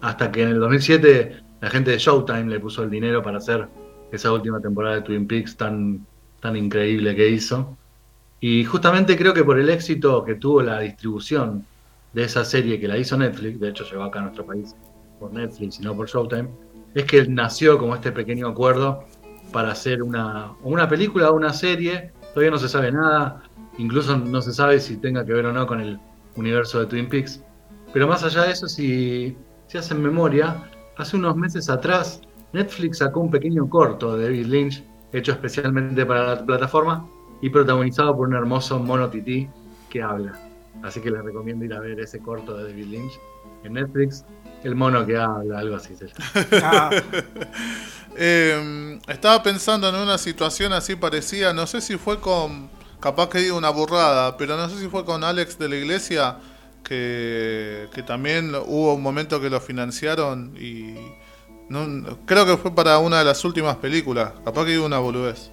hasta 0.00 0.30
que 0.30 0.42
en 0.42 0.50
el 0.50 0.60
2007 0.60 1.36
la 1.60 1.70
gente 1.70 1.90
de 1.90 1.98
Showtime 1.98 2.44
le 2.44 2.60
puso 2.60 2.82
el 2.82 2.90
dinero 2.90 3.22
para 3.22 3.38
hacer 3.38 3.66
esa 4.12 4.32
última 4.32 4.60
temporada 4.60 4.96
de 4.96 5.02
Twin 5.02 5.26
Peaks 5.26 5.56
tan, 5.56 6.06
tan 6.40 6.56
increíble 6.56 7.16
que 7.16 7.28
hizo. 7.28 7.76
Y 8.40 8.64
justamente 8.64 9.16
creo 9.16 9.32
que 9.32 9.44
por 9.44 9.58
el 9.58 9.70
éxito 9.70 10.24
que 10.24 10.34
tuvo 10.34 10.62
la 10.62 10.80
distribución 10.80 11.64
de 12.12 12.24
esa 12.24 12.44
serie 12.44 12.78
que 12.78 12.86
la 12.86 12.98
hizo 12.98 13.16
Netflix, 13.16 13.58
de 13.58 13.70
hecho 13.70 13.84
llegó 13.84 14.04
acá 14.04 14.20
a 14.20 14.22
nuestro 14.22 14.46
país 14.46 14.76
por 15.18 15.32
Netflix 15.32 15.80
y 15.80 15.82
no 15.82 15.96
por 15.96 16.08
Showtime, 16.08 16.48
es 16.94 17.04
que 17.04 17.26
nació 17.26 17.78
como 17.78 17.94
este 17.94 18.12
pequeño 18.12 18.46
acuerdo 18.46 19.04
para 19.52 19.72
hacer 19.72 20.02
una, 20.02 20.52
una 20.62 20.88
película 20.88 21.30
o 21.30 21.34
una 21.34 21.52
serie. 21.52 22.12
Todavía 22.34 22.50
no 22.50 22.58
se 22.58 22.68
sabe 22.68 22.92
nada, 22.92 23.42
incluso 23.78 24.16
no 24.16 24.42
se 24.42 24.52
sabe 24.52 24.78
si 24.80 24.98
tenga 24.98 25.24
que 25.24 25.32
ver 25.32 25.46
o 25.46 25.52
no 25.52 25.66
con 25.66 25.80
el 25.80 25.98
universo 26.36 26.80
de 26.80 26.86
Twin 26.86 27.08
Peaks. 27.08 27.40
Pero 27.92 28.08
más 28.08 28.24
allá 28.24 28.44
de 28.44 28.52
eso, 28.52 28.68
si, 28.68 29.36
si 29.66 29.78
hacen 29.78 30.02
memoria, 30.02 30.68
hace 30.96 31.16
unos 31.16 31.36
meses 31.36 31.68
atrás 31.68 32.20
Netflix 32.52 32.98
sacó 32.98 33.20
un 33.20 33.30
pequeño 33.30 33.68
corto 33.68 34.16
de 34.16 34.24
David 34.24 34.46
Lynch, 34.46 34.84
hecho 35.12 35.32
especialmente 35.32 36.06
para 36.06 36.34
la 36.34 36.46
plataforma 36.46 37.08
y 37.40 37.50
protagonizado 37.50 38.16
por 38.16 38.28
un 38.28 38.34
hermoso 38.34 38.78
mono 38.78 39.10
tití 39.10 39.48
que 39.90 40.02
habla. 40.02 40.32
Así 40.82 41.00
que 41.00 41.10
les 41.10 41.22
recomiendo 41.22 41.64
ir 41.64 41.74
a 41.74 41.80
ver 41.80 41.98
ese 42.00 42.20
corto 42.20 42.56
de 42.56 42.64
David 42.64 42.86
Lynch 42.86 43.12
en 43.64 43.74
Netflix. 43.74 44.24
El 44.62 44.76
mono 44.76 45.04
que 45.04 45.16
habla, 45.16 45.58
algo 45.58 45.76
así 45.76 45.94
se. 45.96 46.06
Em, 48.16 49.00
estaba 49.08 49.42
pensando 49.42 49.88
en 49.88 49.96
una 49.96 50.18
situación 50.18 50.72
así 50.72 50.94
parecida, 50.94 51.52
no 51.52 51.66
sé 51.66 51.80
si 51.80 51.96
fue 51.96 52.20
con, 52.20 52.70
capaz 53.04 53.28
que 53.28 53.38
digo 53.38 53.58
una 53.58 53.68
burrada, 53.68 54.34
pero 54.38 54.56
no 54.56 54.66
sé 54.70 54.78
si 54.78 54.88
fue 54.88 55.04
con 55.04 55.22
Alex 55.24 55.58
de 55.58 55.68
la 55.68 55.76
Iglesia, 55.76 56.36
que, 56.82 57.86
también 58.06 58.54
hubo 58.54 58.94
un 58.94 59.02
momento 59.02 59.42
que 59.42 59.50
lo 59.50 59.60
financiaron 59.60 60.54
y 60.58 60.94
creo 62.24 62.46
que 62.46 62.56
fue 62.56 62.74
para 62.74 62.98
una 62.98 63.18
de 63.18 63.26
las 63.26 63.44
últimas 63.44 63.76
películas, 63.76 64.32
capaz 64.42 64.64
que 64.64 64.70
digo 64.70 64.86
una 64.86 65.00
boludez. 65.00 65.50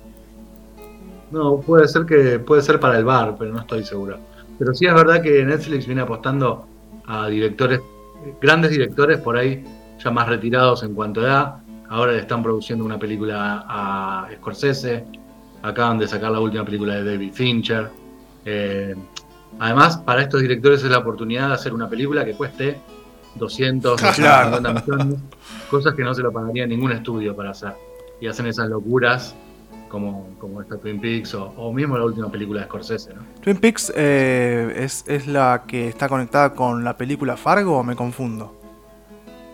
No, 1.30 1.60
puede 1.60 1.90
ser 1.90 2.06
que 2.06 2.40
puede 2.40 2.62
ser 2.62 2.80
para 2.80 2.98
el 2.98 3.04
bar, 3.04 3.36
pero 3.38 3.52
no 3.52 3.60
estoy 3.60 3.84
seguro. 3.84 4.18
Pero 4.58 4.74
sí 4.74 4.86
es 4.86 4.94
verdad 4.94 5.22
que 5.22 5.44
Netflix 5.44 5.86
viene 5.86 6.04
apostando 6.04 6.66
a 7.06 7.28
directores, 7.28 7.82
grandes 8.42 8.72
directores 8.72 9.20
por 9.20 9.36
ahí, 9.36 9.66
ya 10.02 10.10
más 10.10 10.30
retirados 10.30 10.84
en 10.84 10.96
cuanto 10.96 11.20
a 11.20 11.24
edad, 11.24 11.62
Ahora 11.92 12.14
le 12.14 12.20
están 12.20 12.42
produciendo 12.42 12.86
una 12.86 12.98
película 12.98 13.66
a 13.68 14.30
Scorsese. 14.38 15.04
Acaban 15.62 16.00
de 16.00 16.08
sacar 16.08 16.32
la 16.32 16.40
última 16.40 16.66
película 16.66 16.96
de 16.96 17.04
David 17.04 17.34
Fincher. 17.34 17.90
Eh, 18.46 18.96
además, 19.60 19.98
para 19.98 20.22
estos 20.22 20.42
directores 20.42 20.84
es 20.84 20.90
la 20.90 21.00
oportunidad 21.00 21.50
de 21.50 21.54
hacer 21.54 21.74
una 21.74 21.90
película 21.90 22.26
que 22.26 22.34
cueste 22.34 22.80
200, 23.36 24.02
250 24.02 24.74
millones. 24.74 25.20
Cosas 25.70 25.94
que 25.94 26.04
no 26.04 26.14
se 26.14 26.22
lo 26.22 26.32
pagaría 26.32 26.66
ningún 26.66 26.92
estudio 26.92 27.36
para 27.36 27.52
hacer. 27.52 27.74
Y 28.20 28.28
hacen 28.28 28.48
esas 28.48 28.70
locuras 28.70 29.36
como, 29.90 30.30
como 30.40 30.62
esta 30.62 30.78
Twin 30.78 31.00
Peaks 31.00 31.36
o, 31.36 31.74
mismo 31.74 31.98
la 31.98 32.06
última 32.06 32.32
película 32.32 32.62
de 32.62 32.68
Scorsese. 32.68 33.14
¿no? 33.14 33.22
¿Twin 33.42 33.58
Peaks 33.58 33.92
eh, 33.96 34.74
es, 34.78 35.04
es, 35.08 35.28
la 35.28 35.64
que 35.68 35.90
está 35.90 36.08
conectada 36.08 36.54
con 36.54 36.84
la 36.84 36.96
película 36.96 37.36
Fargo 37.36 37.78
o 37.78 37.84
me 37.84 37.96
confundo? 37.96 38.58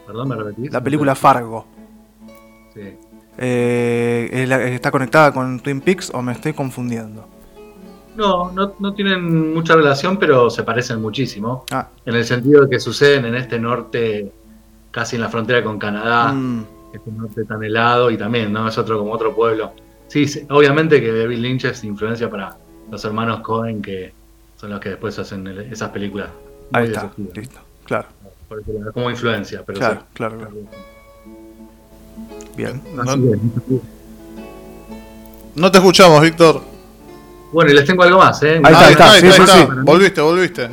Perdón, 0.05 0.29
me 0.29 0.35
repetís. 0.35 0.71
La 0.71 0.81
película 0.81 1.15
Fargo. 1.15 1.65
Eh, 3.37 4.73
¿Está 4.73 4.91
conectada 4.91 5.31
con 5.31 5.59
Twin 5.59 5.81
Peaks 5.81 6.11
o 6.13 6.21
me 6.21 6.31
estoy 6.31 6.53
confundiendo? 6.53 7.27
No, 8.15 8.51
no, 8.51 8.93
tienen 8.93 9.53
mucha 9.53 9.75
relación, 9.75 10.17
pero 10.17 10.49
se 10.49 10.63
parecen 10.63 10.99
muchísimo. 10.99 11.65
Ah. 11.71 11.87
En 12.03 12.15
el 12.15 12.25
sentido 12.25 12.63
de 12.63 12.69
que 12.69 12.79
suceden 12.79 13.25
en 13.25 13.35
este 13.35 13.59
norte, 13.59 14.31
casi 14.89 15.17
en 15.17 15.21
la 15.21 15.29
frontera 15.29 15.63
con 15.63 15.77
Canadá, 15.77 16.33
mm. 16.33 16.65
este 16.93 17.11
norte 17.11 17.45
tan 17.45 17.63
helado 17.63 18.09
y 18.09 18.17
también, 18.17 18.51
¿no? 18.51 18.67
Es 18.67 18.77
otro 18.79 18.97
como 18.97 19.11
otro 19.11 19.35
pueblo. 19.35 19.71
Sí, 20.07 20.25
obviamente 20.49 20.99
que 20.99 21.13
David 21.13 21.37
Lynch 21.37 21.65
es 21.65 21.83
influencia 21.83 22.27
para 22.27 22.57
los 22.89 23.05
hermanos 23.05 23.41
Cohen, 23.41 23.83
que 23.83 24.13
son 24.55 24.71
los 24.71 24.79
que 24.79 24.89
después 24.89 25.19
hacen 25.19 25.45
esas 25.71 25.89
películas. 25.89 26.29
Ahí 26.73 26.87
está, 26.87 27.11
listo, 27.35 27.59
claro. 27.85 28.07
como 28.93 29.11
influencia, 29.11 29.63
pero 29.63 29.77
claro, 29.79 30.03
claro. 30.13 30.49
Bien. 32.57 32.81
No, 35.55 35.71
te 35.71 35.77
escuchamos, 35.77 36.21
Víctor. 36.21 36.61
Bueno, 37.53 37.71
y 37.71 37.75
les 37.75 37.85
tengo 37.85 38.01
algo 38.01 38.17
más, 38.17 38.41
¿eh? 38.41 38.59
Ahí 38.63 38.91
está, 38.91 39.11
ahí 39.11 39.27
está, 39.27 39.67
Volviste, 39.83 40.21
volviste. 40.21 40.69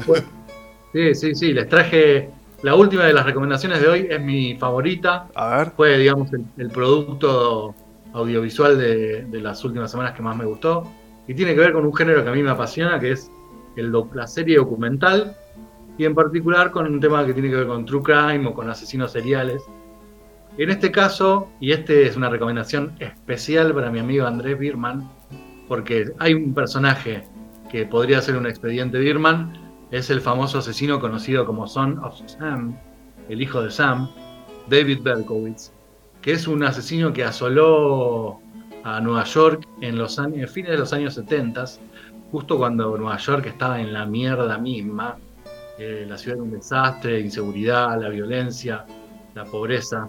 Sí, 0.92 1.14
sí, 1.14 1.34
sí. 1.34 1.52
Les 1.52 1.68
traje 1.68 2.30
la 2.62 2.74
última 2.74 3.04
de 3.04 3.12
las 3.12 3.26
recomendaciones 3.26 3.82
de 3.82 3.88
hoy, 3.88 4.06
es 4.10 4.20
mi 4.20 4.56
favorita. 4.56 5.28
A 5.34 5.58
ver. 5.58 5.70
Fue, 5.76 5.98
digamos, 5.98 6.30
el, 6.32 6.70
producto 6.70 7.74
audiovisual 8.14 8.78
de, 8.78 9.40
las 9.42 9.62
últimas 9.64 9.90
semanas 9.90 10.14
que 10.14 10.22
más 10.22 10.36
me 10.36 10.46
gustó. 10.46 10.90
Y 11.28 11.34
tiene 11.34 11.54
que 11.54 11.60
ver 11.60 11.72
con 11.74 11.84
un 11.84 11.94
género 11.94 12.24
que 12.24 12.30
a 12.30 12.32
mí 12.32 12.42
me 12.42 12.50
apasiona, 12.50 12.98
que 12.98 13.12
es 13.12 13.30
el, 13.76 13.92
la 14.14 14.26
serie 14.26 14.56
documental. 14.56 15.36
Y 15.98 16.06
en 16.06 16.14
particular 16.14 16.70
con 16.70 16.86
un 16.86 16.98
tema 16.98 17.26
que 17.26 17.34
tiene 17.34 17.50
que 17.50 17.56
ver 17.56 17.66
con 17.66 17.84
true 17.84 18.02
crime 18.02 18.46
o 18.46 18.54
con 18.54 18.70
asesinos 18.70 19.12
seriales. 19.12 19.62
En 20.56 20.70
este 20.70 20.92
caso, 20.92 21.48
y 21.60 21.72
este 21.72 22.06
es 22.06 22.16
una 22.16 22.30
recomendación 22.30 22.94
especial 23.00 23.74
para 23.74 23.90
mi 23.90 23.98
amigo 23.98 24.26
Andrés 24.26 24.56
Birman, 24.58 25.10
porque 25.68 26.12
hay 26.18 26.34
un 26.34 26.54
personaje 26.54 27.24
que 27.70 27.86
podría 27.86 28.20
ser 28.20 28.36
un 28.36 28.46
expediente 28.46 28.98
Birman, 28.98 29.52
es 29.90 30.10
el 30.10 30.20
famoso 30.20 30.58
asesino 30.58 31.00
conocido 31.00 31.44
como 31.44 31.66
Son 31.66 31.98
of 31.98 32.20
Sam, 32.26 32.76
el 33.28 33.42
hijo 33.42 33.62
de 33.62 33.70
Sam, 33.70 34.08
David 34.68 35.00
Berkowitz, 35.02 35.72
que 36.22 36.32
es 36.32 36.46
un 36.46 36.62
asesino 36.62 37.12
que 37.12 37.24
asoló 37.24 38.38
a 38.84 39.00
Nueva 39.00 39.24
York 39.24 39.66
en 39.80 39.98
los 39.98 40.18
años, 40.18 40.50
fines 40.50 40.70
de 40.70 40.78
los 40.78 40.92
años 40.92 41.14
70, 41.14 41.64
justo 42.30 42.58
cuando 42.58 42.96
Nueva 42.96 43.16
York 43.18 43.46
estaba 43.46 43.80
en 43.80 43.92
la 43.92 44.06
mierda 44.06 44.56
misma, 44.58 45.16
Eh, 45.76 46.06
la 46.08 46.16
ciudad 46.16 46.36
era 46.36 46.44
un 46.44 46.52
desastre, 46.52 47.18
inseguridad, 47.20 48.00
la 48.00 48.08
violencia, 48.08 48.84
la 49.34 49.44
pobreza, 49.44 50.08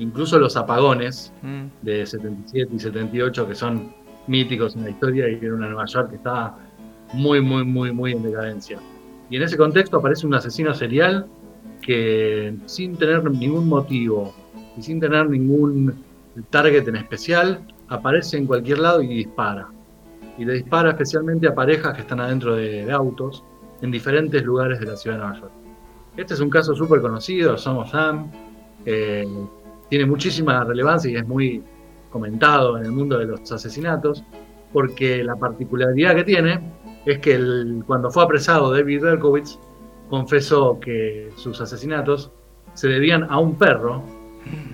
incluso 0.00 0.38
los 0.38 0.56
apagones 0.56 1.32
mm. 1.42 1.64
de 1.82 2.06
77 2.06 2.74
y 2.74 2.78
78 2.78 3.48
que 3.48 3.54
son 3.54 3.92
míticos 4.26 4.76
en 4.76 4.84
la 4.84 4.90
historia 4.90 5.28
y 5.28 5.34
en 5.34 5.52
una 5.52 5.68
Nueva 5.68 5.86
York 5.86 6.10
que 6.10 6.16
estaba 6.16 6.58
muy, 7.12 7.40
muy, 7.40 7.64
muy, 7.64 7.92
muy 7.92 8.12
en 8.12 8.22
decadencia. 8.22 8.78
Y 9.28 9.36
en 9.36 9.42
ese 9.42 9.56
contexto 9.56 9.98
aparece 9.98 10.26
un 10.26 10.34
asesino 10.34 10.74
serial 10.74 11.26
que 11.82 12.54
sin 12.66 12.96
tener 12.96 13.28
ningún 13.30 13.68
motivo 13.68 14.34
y 14.76 14.82
sin 14.82 15.00
tener 15.00 15.28
ningún 15.28 15.94
target 16.50 16.86
en 16.88 16.96
especial, 16.96 17.60
aparece 17.88 18.36
en 18.36 18.46
cualquier 18.46 18.78
lado 18.78 19.02
y 19.02 19.08
dispara. 19.08 19.68
Y 20.38 20.44
le 20.44 20.54
dispara 20.54 20.90
especialmente 20.90 21.48
a 21.48 21.54
parejas 21.54 21.94
que 21.94 22.02
están 22.02 22.20
adentro 22.20 22.56
de, 22.56 22.90
autos 22.90 23.44
en 23.82 23.90
diferentes 23.90 24.42
lugares 24.42 24.80
de 24.80 24.86
la 24.86 24.96
ciudad 24.96 25.16
de 25.16 25.22
Nueva 25.22 25.40
York. 25.40 25.52
Este 26.16 26.34
es 26.34 26.40
un 26.40 26.50
caso 26.50 26.74
súper 26.74 27.00
conocido, 27.00 27.56
Somos 27.56 27.90
Sam, 27.90 28.30
tiene 29.90 30.06
muchísima 30.06 30.64
relevancia 30.64 31.10
y 31.10 31.16
es 31.16 31.26
muy 31.26 31.62
comentado 32.10 32.78
en 32.78 32.84
el 32.86 32.92
mundo 32.92 33.18
de 33.18 33.26
los 33.26 33.52
asesinatos, 33.52 34.24
porque 34.72 35.22
la 35.22 35.36
particularidad 35.36 36.14
que 36.14 36.24
tiene 36.24 36.60
es 37.04 37.18
que 37.18 37.38
cuando 37.86 38.10
fue 38.10 38.22
apresado 38.22 38.72
David 38.72 39.02
Berkowitz, 39.02 39.58
confesó 40.08 40.78
que 40.80 41.30
sus 41.36 41.60
asesinatos 41.60 42.30
se 42.74 42.88
debían 42.88 43.24
a 43.28 43.38
un 43.38 43.56
perro, 43.56 44.02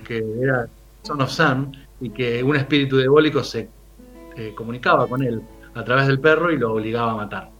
que 0.07 0.25
era 0.41 0.69
Son 1.03 1.21
of 1.21 1.31
Sam, 1.31 1.73
y 2.01 2.11
que 2.11 2.43
un 2.43 2.57
espíritu 2.57 2.99
diabólico 2.99 3.43
se 3.43 3.71
eh, 4.37 4.53
comunicaba 4.55 5.07
con 5.07 5.23
él 5.23 5.41
a 5.75 5.83
través 5.85 6.07
del 6.07 6.21
perro 6.21 6.53
y 6.53 6.59
lo 6.59 6.75
obligaba 6.75 7.13
a 7.13 7.17
matar. 7.17 7.51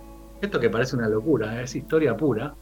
Esto 0.41 0.61
que 0.61 0.69
parece 0.69 0.97
una 0.97 1.09
locura, 1.09 1.61
¿eh? 1.61 1.65
es 1.65 1.75
historia 1.75 2.17
pura, 2.17 2.55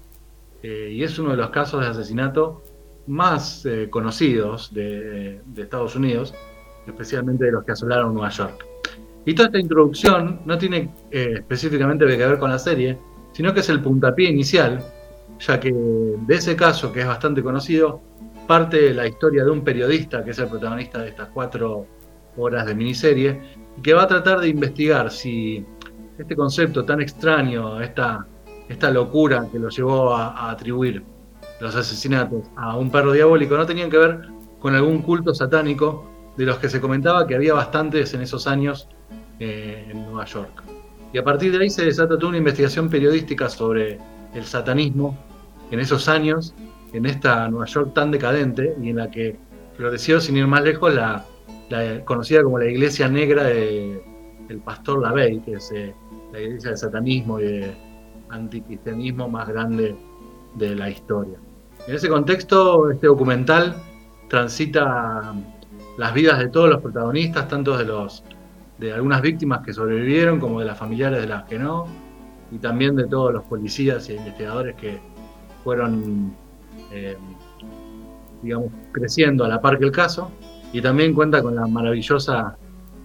eh, 0.62 0.90
y 0.92 1.02
es 1.02 1.18
uno 1.18 1.30
de 1.30 1.36
los 1.36 1.50
casos 1.50 1.80
de 1.80 1.88
asesinato 1.88 2.62
más 3.06 3.66
conocidos 3.90 4.72
de, 4.72 5.40
de 5.44 5.62
Estados 5.62 5.96
Unidos, 5.96 6.34
especialmente 6.86 7.44
de 7.44 7.52
los 7.52 7.64
que 7.64 7.72
asolaron 7.72 8.14
Nueva 8.14 8.30
York. 8.30 8.66
Y 9.26 9.34
toda 9.34 9.46
esta 9.46 9.58
introducción 9.58 10.40
no 10.44 10.58
tiene 10.58 10.92
específicamente 11.10 12.06
que 12.06 12.16
ver 12.16 12.38
con 12.38 12.50
la 12.50 12.58
serie, 12.58 12.98
sino 13.32 13.54
que 13.54 13.60
es 13.60 13.68
el 13.68 13.80
puntapié 13.80 14.28
inicial 14.28 14.84
ya 15.38 15.60
que 15.60 15.72
de 15.72 16.34
ese 16.34 16.56
caso, 16.56 16.92
que 16.92 17.00
es 17.00 17.06
bastante 17.06 17.42
conocido, 17.42 18.00
parte 18.46 18.92
la 18.92 19.06
historia 19.06 19.44
de 19.44 19.50
un 19.50 19.62
periodista 19.62 20.24
que 20.24 20.30
es 20.30 20.38
el 20.38 20.48
protagonista 20.48 21.00
de 21.02 21.08
estas 21.08 21.28
cuatro 21.28 21.86
horas 22.36 22.66
de 22.66 22.74
miniserie, 22.74 23.40
y 23.76 23.82
que 23.82 23.94
va 23.94 24.04
a 24.04 24.08
tratar 24.08 24.40
de 24.40 24.48
investigar 24.48 25.10
si 25.10 25.64
este 26.18 26.36
concepto 26.36 26.84
tan 26.84 27.00
extraño, 27.00 27.80
esta, 27.80 28.26
esta 28.68 28.90
locura 28.90 29.48
que 29.50 29.58
lo 29.58 29.68
llevó 29.68 30.14
a, 30.14 30.50
atribuir 30.50 31.02
los 31.64 31.74
asesinatos 31.76 32.42
a 32.56 32.76
un 32.76 32.90
perro 32.90 33.12
diabólico, 33.12 33.56
no 33.56 33.64
tenían 33.64 33.88
que 33.88 33.96
ver 33.96 34.28
con 34.60 34.74
algún 34.74 35.00
culto 35.00 35.34
satánico 35.34 36.04
de 36.36 36.44
los 36.44 36.58
que 36.58 36.68
se 36.68 36.78
comentaba 36.78 37.26
que 37.26 37.34
había 37.34 37.54
bastantes 37.54 38.12
en 38.12 38.20
esos 38.20 38.46
años 38.46 38.86
eh, 39.40 39.88
en 39.90 40.04
Nueva 40.04 40.26
York. 40.26 40.62
Y 41.14 41.16
a 41.16 41.24
partir 41.24 41.52
de 41.52 41.62
ahí 41.64 41.70
se 41.70 41.86
desata 41.86 42.18
toda 42.18 42.28
una 42.28 42.38
investigación 42.38 42.90
periodística 42.90 43.48
sobre 43.48 43.98
el 44.34 44.44
satanismo 44.44 45.16
en 45.70 45.80
esos 45.80 46.06
años, 46.06 46.54
en 46.92 47.06
esta 47.06 47.48
Nueva 47.48 47.64
York 47.64 47.94
tan 47.94 48.10
decadente 48.10 48.76
y 48.82 48.90
en 48.90 48.96
la 48.96 49.10
que 49.10 49.38
floreció, 49.74 50.20
sin 50.20 50.36
ir 50.36 50.46
más 50.46 50.64
lejos, 50.64 50.92
la, 50.92 51.24
conocida 52.04 52.42
como 52.42 52.58
la 52.58 52.66
iglesia 52.66 53.08
negra 53.08 53.44
del 53.44 54.60
pastor 54.62 55.00
Lavey, 55.00 55.40
que 55.40 55.54
es 55.54 55.72
eh, 55.72 55.94
la 56.30 56.40
iglesia 56.40 56.70
del 56.70 56.78
satanismo 56.78 57.40
y 57.40 57.44
de 57.44 57.74
anticristianismo 58.28 59.30
más 59.30 59.48
grande 59.48 59.96
de 60.56 60.74
la 60.74 60.90
historia. 60.90 61.38
En 61.86 61.94
ese 61.94 62.08
contexto, 62.08 62.90
este 62.90 63.08
documental 63.08 63.76
transita 64.30 65.34
las 65.98 66.14
vidas 66.14 66.38
de 66.38 66.48
todos 66.48 66.70
los 66.70 66.80
protagonistas, 66.80 67.46
tanto 67.46 67.76
de 67.76 67.84
los 67.84 68.24
de 68.78 68.92
algunas 68.92 69.20
víctimas 69.20 69.60
que 69.64 69.72
sobrevivieron 69.72 70.40
como 70.40 70.60
de 70.60 70.66
las 70.66 70.78
familiares 70.78 71.20
de 71.20 71.28
las 71.28 71.44
que 71.44 71.58
no, 71.58 71.86
y 72.50 72.58
también 72.58 72.96
de 72.96 73.06
todos 73.06 73.34
los 73.34 73.44
policías 73.44 74.08
e 74.08 74.14
investigadores 74.14 74.74
que 74.76 74.98
fueron, 75.62 76.34
eh, 76.90 77.16
digamos, 78.42 78.70
creciendo 78.92 79.44
a 79.44 79.48
la 79.48 79.60
par 79.60 79.78
que 79.78 79.84
el 79.84 79.92
caso. 79.92 80.30
Y 80.72 80.80
también 80.80 81.14
cuenta 81.14 81.42
con 81.42 81.54
la 81.54 81.66
maravillosa, 81.66 82.56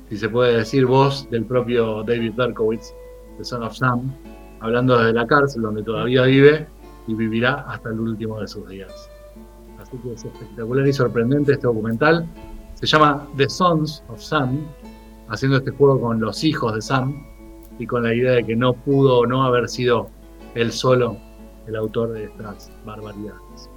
si 0.07 0.17
se 0.17 0.29
puede 0.29 0.57
decir, 0.57 0.85
voz 0.85 1.29
del 1.29 1.43
propio 1.43 2.03
David 2.03 2.33
Berkowitz, 2.35 2.93
de 3.37 3.43
Son 3.43 3.61
of 3.61 3.75
Sam, 3.75 4.11
hablando 4.61 4.97
desde 4.97 5.13
la 5.13 5.27
cárcel 5.27 5.63
donde 5.63 5.83
todavía 5.83 6.23
vive 6.23 6.65
y 7.09 7.15
vivirá 7.15 7.65
hasta 7.67 7.89
el 7.89 7.99
último 7.99 8.39
de 8.39 8.47
sus 8.47 8.67
días. 8.69 9.09
Así 9.81 9.97
que 9.97 10.13
es 10.13 10.23
espectacular 10.23 10.87
y 10.87 10.93
sorprendente 10.93 11.53
este 11.53 11.65
documental. 11.65 12.27
Se 12.75 12.85
llama 12.85 13.27
The 13.35 13.49
Sons 13.49 14.03
of 14.09 14.21
Sam, 14.21 14.67
haciendo 15.27 15.57
este 15.57 15.71
juego 15.71 15.99
con 15.99 16.19
los 16.19 16.43
hijos 16.43 16.75
de 16.75 16.81
Sam 16.81 17.25
y 17.79 17.87
con 17.87 18.03
la 18.03 18.13
idea 18.13 18.33
de 18.33 18.45
que 18.45 18.55
no 18.55 18.73
pudo 18.73 19.25
no 19.25 19.43
haber 19.43 19.67
sido 19.67 20.09
él 20.53 20.71
solo 20.71 21.17
el 21.67 21.75
autor 21.75 22.13
de 22.13 22.25
estas 22.25 22.71
barbaridades. 22.85 23.69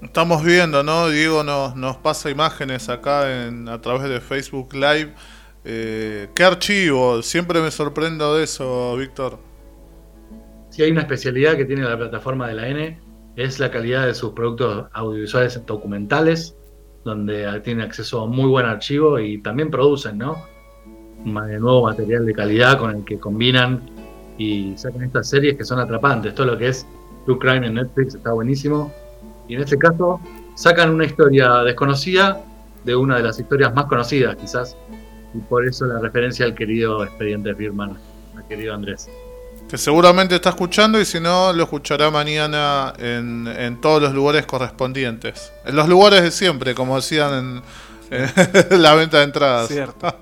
Estamos 0.00 0.42
viendo, 0.42 0.82
¿no? 0.82 1.08
Diego 1.08 1.44
nos, 1.44 1.76
nos 1.76 1.96
pasa 1.98 2.30
imágenes 2.30 2.88
acá 2.88 3.46
en, 3.46 3.68
a 3.68 3.82
través 3.82 4.08
de 4.08 4.20
Facebook 4.20 4.72
Live. 4.72 5.12
Eh, 5.64 6.28
¿Qué 6.34 6.44
archivo? 6.44 7.20
Siempre 7.22 7.60
me 7.60 7.70
sorprendo 7.70 8.34
de 8.36 8.44
eso, 8.44 8.96
Víctor. 8.96 9.47
Si 10.78 10.84
hay 10.84 10.92
una 10.92 11.00
especialidad 11.00 11.56
que 11.56 11.64
tiene 11.64 11.82
la 11.82 11.98
plataforma 11.98 12.46
de 12.46 12.54
la 12.54 12.68
N, 12.68 13.00
es 13.34 13.58
la 13.58 13.68
calidad 13.68 14.06
de 14.06 14.14
sus 14.14 14.30
productos 14.30 14.86
audiovisuales 14.92 15.60
documentales, 15.66 16.56
donde 17.04 17.60
tiene 17.64 17.82
acceso 17.82 18.22
a 18.22 18.26
muy 18.28 18.48
buen 18.48 18.64
archivo 18.64 19.18
y 19.18 19.38
también 19.38 19.72
producen, 19.72 20.18
¿no? 20.18 20.36
De 21.24 21.58
nuevo 21.58 21.82
material 21.82 22.24
de 22.26 22.32
calidad 22.32 22.78
con 22.78 22.94
el 22.94 23.04
que 23.04 23.18
combinan 23.18 23.90
y 24.38 24.76
sacan 24.76 25.02
estas 25.02 25.28
series 25.28 25.56
que 25.56 25.64
son 25.64 25.80
atrapantes. 25.80 26.32
Todo 26.36 26.46
lo 26.46 26.56
que 26.56 26.68
es 26.68 26.86
True 27.24 27.40
Crime 27.40 27.66
en 27.66 27.74
Netflix 27.74 28.14
está 28.14 28.32
buenísimo. 28.32 28.92
Y 29.48 29.56
en 29.56 29.62
este 29.62 29.76
caso 29.78 30.20
sacan 30.54 30.90
una 30.90 31.06
historia 31.06 31.64
desconocida 31.64 32.40
de 32.84 32.94
una 32.94 33.16
de 33.16 33.24
las 33.24 33.40
historias 33.40 33.74
más 33.74 33.86
conocidas 33.86 34.36
quizás. 34.36 34.76
Y 35.34 35.38
por 35.38 35.66
eso 35.66 35.86
la 35.86 35.98
referencia 35.98 36.46
al 36.46 36.54
querido 36.54 37.02
expediente 37.02 37.52
Firman, 37.52 37.98
al 38.36 38.46
querido 38.46 38.74
Andrés. 38.74 39.10
Que 39.68 39.76
seguramente 39.76 40.34
está 40.34 40.50
escuchando 40.50 41.00
y 41.00 41.04
si 41.04 41.20
no, 41.20 41.52
lo 41.52 41.64
escuchará 41.64 42.10
mañana 42.10 42.94
en, 42.98 43.46
en 43.46 43.80
todos 43.80 44.00
los 44.00 44.14
lugares 44.14 44.46
correspondientes. 44.46 45.52
En 45.66 45.76
los 45.76 45.88
lugares 45.88 46.22
de 46.22 46.30
siempre, 46.30 46.74
como 46.74 46.96
decían 46.96 47.34
en, 47.34 47.62
la 48.70 48.94
venta 48.94 49.18
de 49.18 49.24
entradas. 49.24 49.68
Cierto. 49.68 50.14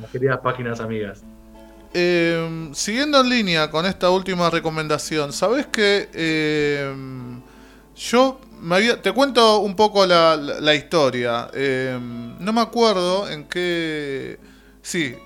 Las 0.00 0.10
queridas 0.10 0.38
páginas 0.40 0.80
amigas. 0.80 1.22
Eh, 1.92 2.70
siguiendo 2.72 3.20
en 3.20 3.28
línea 3.28 3.70
con 3.70 3.86
esta 3.86 4.10
última 4.10 4.50
recomendación, 4.50 5.32
¿sabes 5.32 5.66
que 5.66 6.08
eh, 6.12 6.92
yo 7.96 8.40
me 8.60 8.76
había, 8.76 9.00
te 9.00 9.12
cuento 9.12 9.60
un 9.60 9.76
poco 9.76 10.04
la, 10.06 10.74
historia. 10.74 11.48
Eh, 11.52 11.98
no 12.38 12.52
me 12.52 12.60
acuerdo 12.60 13.28
en 13.28 13.44
qué... 13.44 14.38
Sí, 14.84 15.16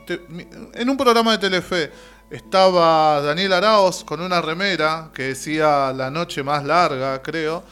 en 0.75 0.88
un 0.88 0.97
programa 0.97 1.33
de 1.33 1.38
Telefe 1.38 1.90
estaba 2.31 3.21
Daniel 3.21 3.55
Araos 3.55 4.05
con 4.05 4.21
una 4.21 4.40
remera 4.40 5.11
que 5.12 5.25
decía 5.25 5.92
La 5.92 6.12
noche 6.12 6.44
más 6.44 6.64
larga, 6.64 7.21
creo. 7.23 7.64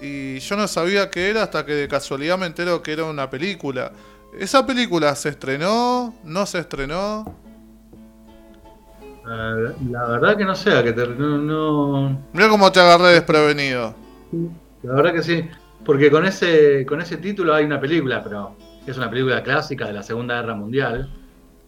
Y 0.00 0.38
yo 0.38 0.56
no 0.56 0.68
sabía 0.68 1.10
qué 1.10 1.30
era 1.30 1.42
hasta 1.42 1.66
que 1.66 1.72
de 1.72 1.88
casualidad 1.88 2.38
me 2.38 2.46
entero 2.46 2.80
que 2.80 2.92
era 2.92 3.06
una 3.06 3.28
película. 3.28 3.90
¿Esa 4.38 4.64
película 4.64 5.16
se 5.16 5.30
estrenó? 5.30 6.14
¿No 6.22 6.46
se 6.46 6.60
estrenó? 6.60 7.24
La 9.24 10.06
verdad 10.06 10.36
que 10.36 10.44
no 10.44 10.54
sé, 10.54 10.70
a 10.78 10.84
que 10.84 10.92
te, 10.92 11.04
no, 11.08 12.22
Mira 12.32 12.48
cómo 12.48 12.70
te 12.70 12.78
agarré 12.78 13.14
desprevenido. 13.14 13.96
La 14.84 14.94
verdad 14.94 15.12
que 15.12 15.24
sí, 15.24 15.48
porque 15.84 16.08
con 16.08 16.24
ese, 16.24 16.86
con 16.86 17.00
ese 17.00 17.16
título 17.16 17.52
hay 17.52 17.64
una 17.64 17.80
película, 17.80 18.22
pero 18.22 18.56
es 18.86 18.96
una 18.96 19.10
película 19.10 19.42
clásica 19.42 19.88
de 19.88 19.92
la 19.92 20.04
Segunda 20.04 20.40
Guerra 20.40 20.54
Mundial, 20.54 21.10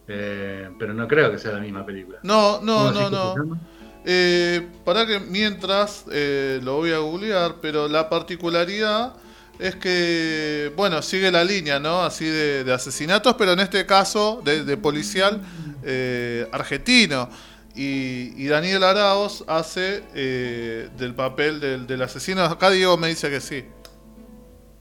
eh, 0.07 0.69
pero 0.77 0.93
no 0.93 1.07
creo 1.07 1.31
que 1.31 1.39
sea 1.39 1.53
la 1.53 1.59
misma 1.59 1.85
película. 1.85 2.19
No, 2.23 2.61
no, 2.61 2.91
no, 2.91 3.09
no. 3.09 3.59
Eh, 4.05 4.67
para 4.83 5.05
que 5.07 5.19
mientras 5.19 6.05
lo 6.07 6.75
voy 6.77 6.91
a 6.91 6.99
googlear, 6.99 7.55
pero 7.61 7.87
la 7.87 8.09
particularidad 8.09 9.15
es 9.59 9.75
que, 9.75 10.71
bueno, 10.75 11.01
sigue 11.01 11.31
la 11.31 11.43
línea, 11.43 11.79
¿no? 11.79 12.01
Así 12.03 12.25
de, 12.25 12.71
asesinatos, 12.73 13.35
pero 13.35 13.53
en 13.53 13.59
este 13.59 13.85
caso 13.85 14.41
de, 14.43 14.77
policial 14.77 15.41
eh, 15.83 16.47
argentino. 16.51 17.29
Y, 17.75 18.47
Daniel 18.47 18.83
Araos 18.83 19.43
hace 19.47 20.03
eh, 20.13 20.89
del 20.97 21.13
papel 21.13 21.87
del, 21.87 22.01
asesino. 22.01 22.43
Acá 22.43 22.69
Diego 22.69 22.97
me 22.97 23.07
dice 23.07 23.29
que 23.29 23.41
sí. 23.41 23.65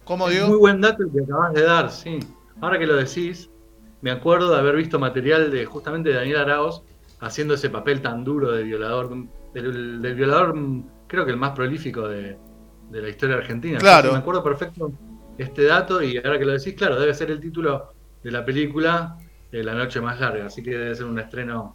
¿Cómo 0.05 0.29
Diego? 0.29 0.49
Muy 0.49 0.59
buen 0.59 0.81
dato 0.81 1.03
el 1.03 1.11
que 1.11 1.23
acabas 1.23 1.55
de 1.55 1.63
dar, 1.63 1.91
sí. 1.91 2.19
Ahora 2.61 2.79
que 2.79 2.87
lo 2.87 2.97
decís, 2.97 3.49
me 4.05 4.11
acuerdo 4.11 4.51
de 4.51 4.59
haber 4.59 4.77
visto 4.77 4.99
material 4.99 5.51
de 5.51 5.65
justamente 5.65 6.11
de 6.11 6.17
Daniel 6.17 6.37
Araos 6.37 6.83
haciendo 7.21 7.55
ese 7.55 7.71
papel 7.71 8.03
tan 8.03 8.23
duro 8.23 8.53
de 8.53 8.63
violador 8.63 9.09
del, 9.55 10.15
violador, 10.15 10.55
creo 11.07 11.25
que 11.25 11.31
el 11.31 11.39
más 11.39 11.53
prolífico 11.53 12.07
de, 12.07 12.37
la 12.91 13.09
historia 13.09 13.37
argentina. 13.37 13.79
Claro. 13.79 14.13
me 14.13 14.19
acuerdo 14.19 14.45
perfecto 14.45 14.93
este 15.39 15.65
dato 15.65 16.03
y 16.03 16.19
ahora 16.19 16.39
que 16.39 16.45
lo 16.45 16.53
decís, 16.53 16.75
claro, 16.75 17.01
debe 17.01 17.15
ser 17.15 17.31
el 17.31 17.41
título 17.41 17.95
de 18.23 18.31
la 18.31 18.45
película 18.45 19.17
de 19.51 19.65
La 19.65 19.73
Noche 19.73 20.03
Más 20.03 20.21
Larga, 20.21 20.47
así 20.47 20.63
que 20.63 20.73
debe 20.73 20.95
ser 20.95 21.07
un 21.07 21.19
estreno 21.19 21.75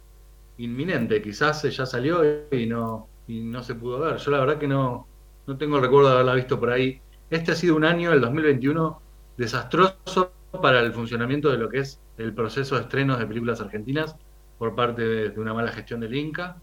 inminente. 0.58 1.20
Quizás 1.20 1.64
ya 1.64 1.84
salió 1.84 2.22
y 2.52 2.64
no, 2.64 3.08
y 3.26 3.40
no 3.40 3.64
se 3.64 3.74
pudo 3.74 3.98
ver. 3.98 4.18
Yo 4.18 4.30
la 4.30 4.38
verdad 4.38 4.56
que 4.56 4.68
no, 4.68 5.08
no 5.48 5.58
tengo 5.58 5.78
el 5.78 5.82
recuerdo 5.82 6.10
de 6.10 6.14
haberla 6.14 6.34
visto 6.34 6.60
por 6.60 6.70
ahí. 6.70 7.02
Este 7.28 7.50
ha 7.50 7.56
sido 7.56 7.74
un 7.74 7.84
año, 7.84 8.12
el 8.12 8.20
2021, 8.20 9.02
desastroso 9.36 10.30
para 10.62 10.78
el 10.78 10.92
funcionamiento 10.92 11.50
de 11.50 11.58
lo 11.58 11.68
que 11.68 11.80
es 11.80 12.00
el 12.20 12.34
proceso 12.34 12.76
de 12.76 12.82
estrenos 12.82 13.18
de 13.18 13.26
películas 13.26 13.60
argentinas 13.60 14.16
por 14.58 14.74
parte 14.74 15.02
de, 15.02 15.40
una 15.40 15.54
mala 15.54 15.72
gestión 15.72 16.00
del 16.00 16.14
Inca. 16.14 16.60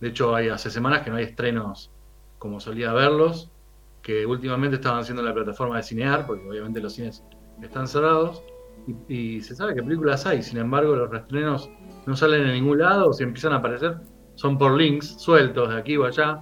De 0.00 0.08
hecho, 0.08 0.34
hay 0.34 0.48
hace 0.48 0.70
semanas 0.70 1.02
que 1.02 1.10
no 1.10 1.16
hay 1.16 1.24
estrenos 1.24 1.90
como 2.38 2.60
solía 2.60 2.92
verlos, 2.92 3.50
que 4.02 4.26
últimamente 4.26 4.76
estaban 4.76 5.00
haciendo 5.00 5.22
en 5.22 5.28
la 5.28 5.34
plataforma 5.34 5.76
de 5.76 5.82
Cinear, 5.82 6.26
porque 6.26 6.48
obviamente 6.48 6.80
los 6.80 6.92
cines 6.92 7.24
están 7.62 7.88
cerrados, 7.88 8.42
y, 9.08 9.40
se 9.40 9.54
sabe 9.54 9.74
que 9.74 9.82
películas 9.82 10.24
hay, 10.24 10.42
sin 10.42 10.58
embargo 10.58 10.94
los 10.94 11.10
reestrenos 11.10 11.68
no 12.06 12.16
salen 12.16 12.42
en 12.42 12.52
ningún 12.52 12.78
lado, 12.78 13.08
o 13.08 13.12
si 13.12 13.24
empiezan 13.24 13.52
a 13.52 13.56
aparecer 13.56 13.96
son 14.34 14.56
por 14.56 14.72
links 14.78 15.20
sueltos 15.20 15.70
de 15.70 15.78
aquí 15.78 15.96
o 15.96 16.04
allá, 16.04 16.40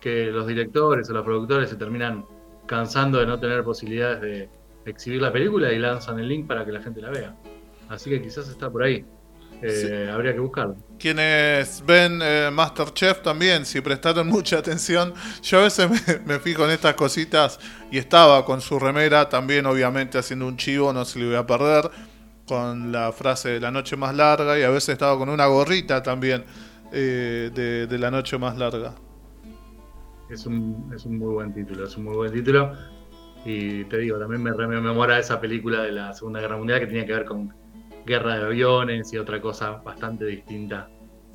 que 0.00 0.26
los 0.26 0.46
directores 0.46 1.08
o 1.08 1.12
los 1.12 1.24
productores 1.24 1.70
se 1.70 1.76
terminan 1.76 2.24
cansando 2.66 3.18
de 3.18 3.26
no 3.26 3.38
tener 3.38 3.62
posibilidades 3.62 4.20
de 4.20 4.50
exhibir 4.84 5.22
la 5.22 5.32
película 5.32 5.72
y 5.72 5.78
lanzan 5.78 6.18
el 6.18 6.28
link 6.28 6.46
para 6.46 6.64
que 6.64 6.72
la 6.72 6.82
gente 6.82 7.00
la 7.00 7.10
vea. 7.10 7.36
Así 7.88 8.10
que 8.10 8.20
quizás 8.20 8.48
está 8.48 8.70
por 8.70 8.82
ahí. 8.82 9.04
Eh, 9.62 10.10
habría 10.12 10.34
que 10.34 10.40
buscarlo. 10.40 10.76
Quienes 10.98 11.84
ven 11.86 12.20
eh, 12.22 12.50
Masterchef 12.52 13.22
también, 13.22 13.64
si 13.64 13.80
prestaron 13.80 14.26
mucha 14.28 14.58
atención, 14.58 15.14
yo 15.42 15.60
a 15.60 15.62
veces 15.62 15.88
me, 16.26 16.38
fijo 16.38 16.64
en 16.64 16.70
estas 16.72 16.94
cositas 16.94 17.58
y 17.90 17.98
estaba 17.98 18.44
con 18.44 18.60
su 18.60 18.78
remera 18.78 19.28
también 19.28 19.66
obviamente 19.66 20.18
haciendo 20.18 20.46
un 20.46 20.56
chivo, 20.56 20.92
no 20.92 21.04
se 21.04 21.18
le 21.18 21.26
voy 21.26 21.36
a 21.36 21.46
perder, 21.46 21.90
con 22.46 22.92
la 22.92 23.12
frase 23.12 23.50
de 23.50 23.60
la 23.60 23.70
noche 23.70 23.96
más 23.96 24.14
larga 24.14 24.58
y 24.58 24.62
a 24.62 24.70
veces 24.70 24.90
estaba 24.90 25.18
con 25.18 25.28
una 25.28 25.46
gorrita 25.46 26.02
también 26.02 26.44
eh, 26.92 27.86
de, 27.88 27.98
la 27.98 28.10
noche 28.10 28.38
más 28.38 28.56
larga. 28.58 28.94
Es 30.28 30.44
un, 30.44 30.92
es 30.94 31.04
un 31.06 31.18
muy 31.18 31.32
buen 31.32 31.54
título, 31.54 31.84
es 31.84 31.96
un 31.96 32.04
muy 32.04 32.14
buen 32.14 32.32
título. 32.32 32.72
Y 33.44 33.84
te 33.84 33.98
digo, 33.98 34.18
también 34.18 34.42
me 34.42 34.52
rememora 34.52 35.18
esa 35.18 35.40
película 35.40 35.82
de 35.82 35.92
la 35.92 36.12
Segunda 36.12 36.40
Guerra 36.40 36.56
Mundial 36.56 36.80
que 36.80 36.86
tenía 36.86 37.06
que 37.06 37.12
ver 37.12 37.24
con 37.24 37.54
guerra 38.06 38.38
de 38.38 38.46
aviones 38.46 39.12
y 39.12 39.18
otra 39.18 39.40
cosa 39.40 39.72
bastante 39.84 40.24
distinta 40.24 40.88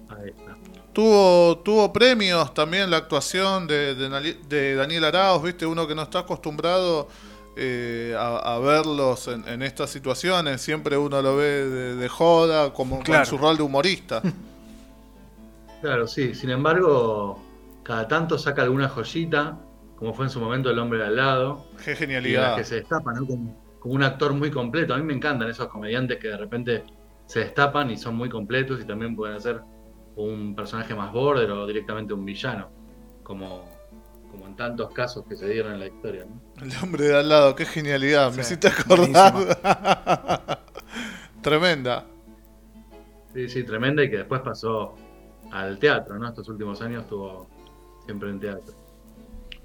a 0.10 0.26
esta. 0.26 0.58
Tuvo, 0.94 1.60
tuvo 1.60 1.94
premios 1.94 2.54
también 2.54 2.90
la 2.90 2.98
actuación 2.98 3.68
de, 3.68 3.96
de, 3.96 4.76
Daniel 4.76 5.06
Arauz, 5.06 5.44
viste, 5.44 5.66
uno 5.66 5.88
que 5.88 5.96
no 5.96 6.02
está 6.02 6.20
acostumbrado 6.20 7.08
eh, 7.56 8.16
a, 8.18 8.60
verlos 8.60 9.28
en, 9.28 9.62
estas 9.62 9.90
situaciones, 9.90 10.62
siempre 10.62 10.98
uno 10.98 11.22
lo 11.22 11.36
ve 11.36 11.68
de, 11.96 12.10
joda, 12.10 12.74
como 12.74 13.02
en 13.06 13.26
su 13.26 13.38
rol 13.38 13.58
de 13.58 13.64
humorista. 13.64 14.22
Claro, 15.82 16.06
sí, 16.06 16.36
sin 16.36 16.52
embargo, 16.52 17.44
cada 17.82 18.08
tanto 18.08 18.38
saca 18.38 18.62
alguna 18.62 18.88
joyita, 18.88 19.58
como 19.96 20.14
fue 20.14 20.26
en 20.26 20.30
su 20.30 20.40
momento 20.40 20.70
El 20.70 20.78
hombre 20.78 21.00
de 21.00 21.06
al 21.08 21.16
lado. 21.16 21.66
Qué 21.84 21.96
genialidad. 21.96 22.56
Que 22.56 22.64
se 22.64 22.76
destapa, 22.76 23.12
¿no? 23.14 23.26
como 23.26 23.61
un 23.84 24.04
actor 24.04 24.34
muy 24.34 24.52
completo. 24.52 24.94
A 24.94 24.98
mí 24.98 25.04
me 25.04 25.14
encantan 25.14 25.50
esos 25.50 25.68
comediantes 25.68 26.18
que 26.20 26.30
de 26.30 26.38
repente 26.38 26.84
se 27.26 27.40
destapan 27.40 27.90
y 27.92 27.98
son 27.98 28.16
muy 28.16 28.30
completos 28.30 28.82
y 28.82 28.86
también 28.86 29.16
pueden 29.16 29.40
ser 29.40 29.62
un 30.16 30.56
personaje 30.56 30.94
más 30.94 31.12
border 31.12 31.50
o 31.52 31.66
directamente 31.66 32.14
un 32.14 32.26
villano, 32.26 32.70
como, 33.24 33.70
como 34.30 34.48
en 34.48 34.56
tantos 34.56 34.92
casos 34.94 35.26
que 35.28 35.36
se 35.36 35.48
dieron 35.48 35.74
en 35.74 35.80
la 35.80 35.88
historia. 35.88 36.26
El 36.62 36.72
hombre 36.84 37.08
de 37.08 37.18
al 37.18 37.30
lado, 37.30 37.56
qué 37.56 37.66
genialidad, 37.66 38.34
me 38.34 38.42
hiciste 38.42 38.68
acordar. 38.68 39.58
tremenda. 41.42 42.06
Sí, 43.34 43.48
sí, 43.48 43.64
tremenda 43.64 44.04
y 44.04 44.10
que 44.10 44.18
después 44.18 44.42
pasó 44.42 44.96
al 45.52 45.80
teatro, 45.80 46.20
¿no? 46.20 46.28
Estos 46.28 46.48
últimos 46.50 46.82
años 46.82 47.04
estuvo 47.04 47.48
siempre 48.06 48.30
en 48.30 48.40
teatro. 48.40 48.74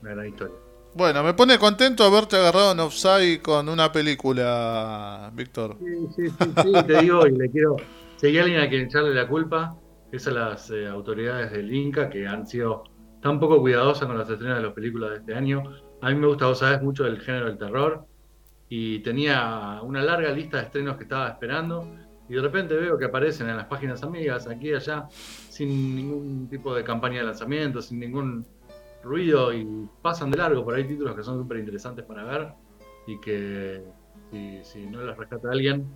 Una 0.02 0.12
gran 0.12 0.26
historia. 0.28 0.56
Bueno, 0.96 1.22
me 1.22 1.34
pone 1.34 1.58
contento 1.58 2.04
haberte 2.04 2.36
agarrado 2.36 2.72
en 2.72 2.80
Offside 2.80 3.42
con 3.42 3.68
una 3.68 3.92
película, 3.92 5.30
Víctor. 5.34 5.76
Sí, 5.78 6.06
sí, 6.16 6.30
sí, 6.30 6.52
sí, 6.62 6.72
te 6.86 7.02
digo, 7.02 7.26
y 7.26 7.32
le 7.32 7.50
quiero. 7.50 7.76
Si 8.16 8.28
hay 8.28 8.38
alguien 8.38 8.60
a 8.60 8.68
quien 8.70 8.86
echarle 8.86 9.12
la 9.12 9.28
culpa, 9.28 9.76
es 10.10 10.26
a 10.26 10.30
las 10.30 10.70
eh, 10.70 10.88
autoridades 10.88 11.52
del 11.52 11.70
Inca 11.70 12.08
que 12.08 12.26
han 12.26 12.46
sido 12.46 12.84
tan 13.20 13.38
poco 13.38 13.60
cuidadosas 13.60 14.08
con 14.08 14.16
las 14.16 14.30
estrenas 14.30 14.56
de 14.56 14.62
las 14.62 14.72
películas 14.72 15.10
de 15.10 15.16
este 15.16 15.34
año. 15.34 15.64
A 16.00 16.08
mí 16.08 16.14
me 16.14 16.28
gusta, 16.28 16.46
vos 16.46 16.60
sabés, 16.60 16.80
mucho 16.80 17.04
del 17.04 17.20
género 17.20 17.48
del 17.48 17.58
terror. 17.58 18.06
Y 18.70 19.00
tenía 19.00 19.80
una 19.82 20.02
larga 20.02 20.30
lista 20.30 20.56
de 20.56 20.62
estrenos 20.62 20.96
que 20.96 21.02
estaba 21.02 21.28
esperando. 21.28 21.94
Y 22.26 22.36
de 22.36 22.40
repente 22.40 22.74
veo 22.74 22.96
que 22.96 23.04
aparecen 23.04 23.50
en 23.50 23.58
las 23.58 23.66
páginas 23.66 24.02
amigas, 24.02 24.48
aquí 24.48 24.70
y 24.70 24.74
allá, 24.74 25.06
sin 25.10 25.94
ningún 25.94 26.48
tipo 26.48 26.74
de 26.74 26.82
campaña 26.82 27.18
de 27.18 27.26
lanzamiento, 27.26 27.82
sin 27.82 28.00
ningún 28.00 28.46
ruido 29.06 29.52
y 29.52 29.66
pasan 30.02 30.30
de 30.30 30.38
largo. 30.38 30.64
Por 30.64 30.74
ahí 30.74 30.84
títulos 30.84 31.16
que 31.16 31.22
son 31.22 31.38
súper 31.38 31.58
interesantes 31.58 32.04
para 32.04 32.24
ver 32.24 32.48
y 33.06 33.18
que 33.20 33.82
si, 34.62 34.86
no 34.86 35.00
los 35.02 35.16
rescata 35.16 35.50
alguien, 35.50 35.86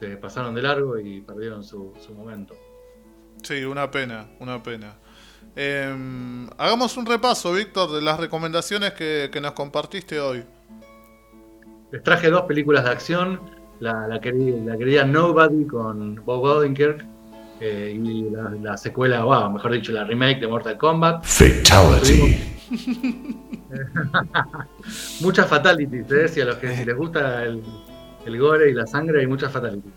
se 0.00 0.16
pasaron 0.16 0.54
de 0.54 0.62
largo 0.62 0.98
y 0.98 1.20
perdieron 1.20 1.62
su, 1.62 1.92
momento. 2.14 2.54
Sí, 3.42 3.64
una 3.64 3.90
pena, 3.90 4.26
una 4.40 4.62
pena. 4.62 4.96
Em, 5.54 6.48
hagamos 6.58 6.96
un 6.96 7.06
repaso, 7.06 7.52
Víctor, 7.52 7.92
de 7.92 8.02
las 8.02 8.18
recomendaciones 8.18 8.92
que, 8.92 9.38
nos 9.40 9.52
compartiste 9.52 10.18
hoy. 10.18 10.44
Les 11.92 12.02
traje 12.02 12.30
dos 12.30 12.42
películas 12.42 12.84
de 12.84 12.90
acción. 12.90 13.40
La, 13.78 14.08
la, 14.08 14.18
querida, 14.20 14.56
la 14.64 14.78
querida 14.78 15.04
Nobody 15.04 15.66
con 15.66 16.16
Bob 16.24 16.44
Odenkirk 16.44 17.15
eh, 17.60 17.92
y 17.94 18.30
la, 18.62 18.76
secuela, 18.76 19.24
wow, 19.24 19.50
mejor 19.50 19.72
dicho, 19.72 19.92
la 19.92 20.04
remake 20.04 20.40
de 20.40 20.48
Mortal 20.48 20.76
Kombat. 20.76 21.24
Fatality. 21.24 22.56
muchas 25.20 25.48
fatalities, 25.48 26.10
¿eh? 26.10 26.28
si 26.28 26.40
a 26.40 26.46
los 26.46 26.56
que 26.56 26.84
les 26.84 26.96
gusta 26.96 27.44
el, 27.44 27.62
gore 28.38 28.70
y 28.70 28.74
la 28.74 28.86
sangre 28.86 29.20
hay 29.20 29.26
muchas 29.26 29.52
fatalities. 29.52 29.92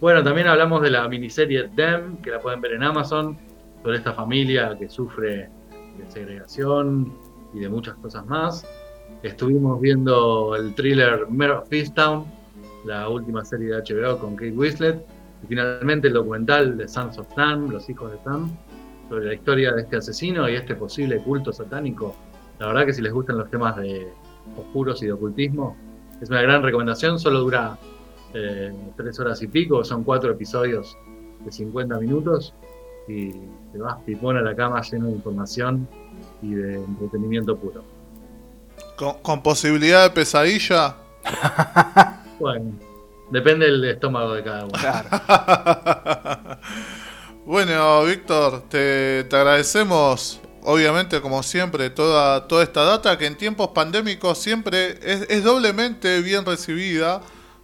Bueno, 0.00 0.22
también 0.22 0.46
hablamos 0.46 0.82
de 0.82 0.90
la 0.90 1.08
miniserie 1.08 1.68
Them, 1.74 2.18
que 2.18 2.30
la 2.30 2.40
pueden 2.40 2.60
ver 2.60 2.72
en 2.72 2.82
Amazon, 2.82 3.38
sobre 3.82 3.98
esta 3.98 4.12
familia 4.12 4.76
que 4.78 4.88
sufre 4.88 5.48
de 5.98 6.08
segregación 6.08 7.12
y 7.54 7.60
de 7.60 7.68
muchas 7.68 7.94
cosas 7.96 8.26
más. 8.26 8.66
Estuvimos 9.22 9.80
viendo 9.80 10.56
el 10.56 10.74
thriller 10.74 11.28
Mare 11.28 11.52
of 11.52 11.68
Town 11.94 12.24
la 12.84 13.08
última 13.08 13.44
serie 13.44 13.68
de 13.68 13.82
HBO 13.82 14.18
con 14.18 14.34
Kate 14.34 14.52
Winslet 14.52 15.04
y 15.42 15.46
finalmente 15.46 16.08
el 16.08 16.14
documental 16.14 16.76
de 16.76 16.88
Sons 16.88 17.18
of 17.18 17.26
Sam, 17.34 17.70
Los 17.70 17.88
Hijos 17.88 18.12
de 18.12 18.18
Sam, 18.22 18.50
sobre 19.08 19.26
la 19.26 19.34
historia 19.34 19.72
de 19.72 19.82
este 19.82 19.96
asesino 19.96 20.48
y 20.48 20.54
este 20.54 20.74
posible 20.74 21.18
culto 21.22 21.52
satánico. 21.52 22.14
La 22.58 22.68
verdad 22.68 22.86
que 22.86 22.92
si 22.92 23.02
les 23.02 23.12
gustan 23.12 23.38
los 23.38 23.50
temas 23.50 23.76
de 23.76 24.08
oscuros 24.56 25.02
y 25.02 25.06
de 25.06 25.12
ocultismo, 25.12 25.76
es 26.20 26.30
una 26.30 26.42
gran 26.42 26.62
recomendación. 26.62 27.18
Solo 27.18 27.40
dura 27.40 27.76
eh, 28.34 28.72
tres 28.96 29.18
horas 29.18 29.42
y 29.42 29.48
pico, 29.48 29.84
son 29.84 30.04
cuatro 30.04 30.30
episodios 30.30 30.96
de 31.44 31.50
50 31.50 31.98
minutos 31.98 32.54
y 33.08 33.32
te 33.72 33.78
vas 33.78 33.96
pipón 34.06 34.36
a 34.36 34.42
la 34.42 34.54
cama 34.54 34.80
lleno 34.80 35.06
de 35.06 35.12
información 35.12 35.88
y 36.40 36.54
de 36.54 36.76
entretenimiento 36.76 37.56
puro. 37.56 37.82
¿Con, 38.96 39.14
con 39.22 39.42
posibilidad 39.42 40.04
de 40.04 40.10
pesadilla? 40.10 40.96
bueno. 42.38 42.91
Depende 43.32 43.64
del 43.64 43.82
estómago 43.86 44.34
de 44.34 44.44
cada 44.44 44.66
uno. 44.66 44.74
bueno, 47.46 48.04
Víctor, 48.04 48.68
te, 48.68 49.26
agradecemos, 49.32 50.42
obviamente, 50.64 51.22
como 51.22 51.42
siempre, 51.42 51.88
toda, 51.88 52.46
toda 52.46 52.62
esta 52.62 52.84
data 52.84 53.16
que 53.16 53.24
en 53.24 53.38
tiempos 53.38 53.68
pandémicos 53.68 54.36
siempre 54.36 54.98
es, 55.02 55.42
doblemente 55.42 56.20
bien 56.20 56.44
recibida, 56.44 57.22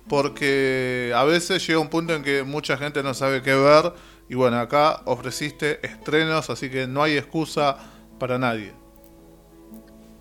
porque 0.09 1.13
a 1.15 1.25
veces 1.25 1.67
llega 1.67 1.81
un 1.81 1.91
punto 1.91 2.15
en 2.15 2.23
que 2.23 2.45
mucha 2.45 2.79
gente 2.79 3.03
no 3.03 3.13
sabe 3.13 3.43
qué 3.43 3.55
ver. 3.55 3.93
Y 4.31 4.37
bueno, 4.37 4.59
acá 4.61 5.03
ofreciste 5.05 5.87
estrenos, 5.87 6.49
así 6.49 6.71
que 6.71 6.87
no 6.87 7.03
hay 7.03 7.19
excusa 7.19 7.77
para 8.19 8.39
nadie. 8.39 8.73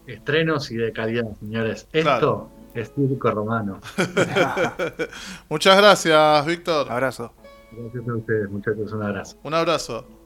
Estrenos 0.07 0.71
y 0.71 0.75
de 0.75 0.91
calidad, 0.91 1.23
señores. 1.39 1.87
Esto 1.93 2.51
es 2.81 2.93
circo 2.93 3.31
romano. 3.31 3.79
Muchas 5.49 5.77
gracias, 5.77 6.45
Víctor. 6.45 6.91
Abrazo. 6.91 7.33
Gracias 7.71 8.07
a 8.07 8.15
ustedes, 8.15 8.49
muchachos. 8.49 8.91
Un 8.91 9.03
abrazo. 9.03 9.37
Un 9.43 9.53
abrazo. 9.53 10.16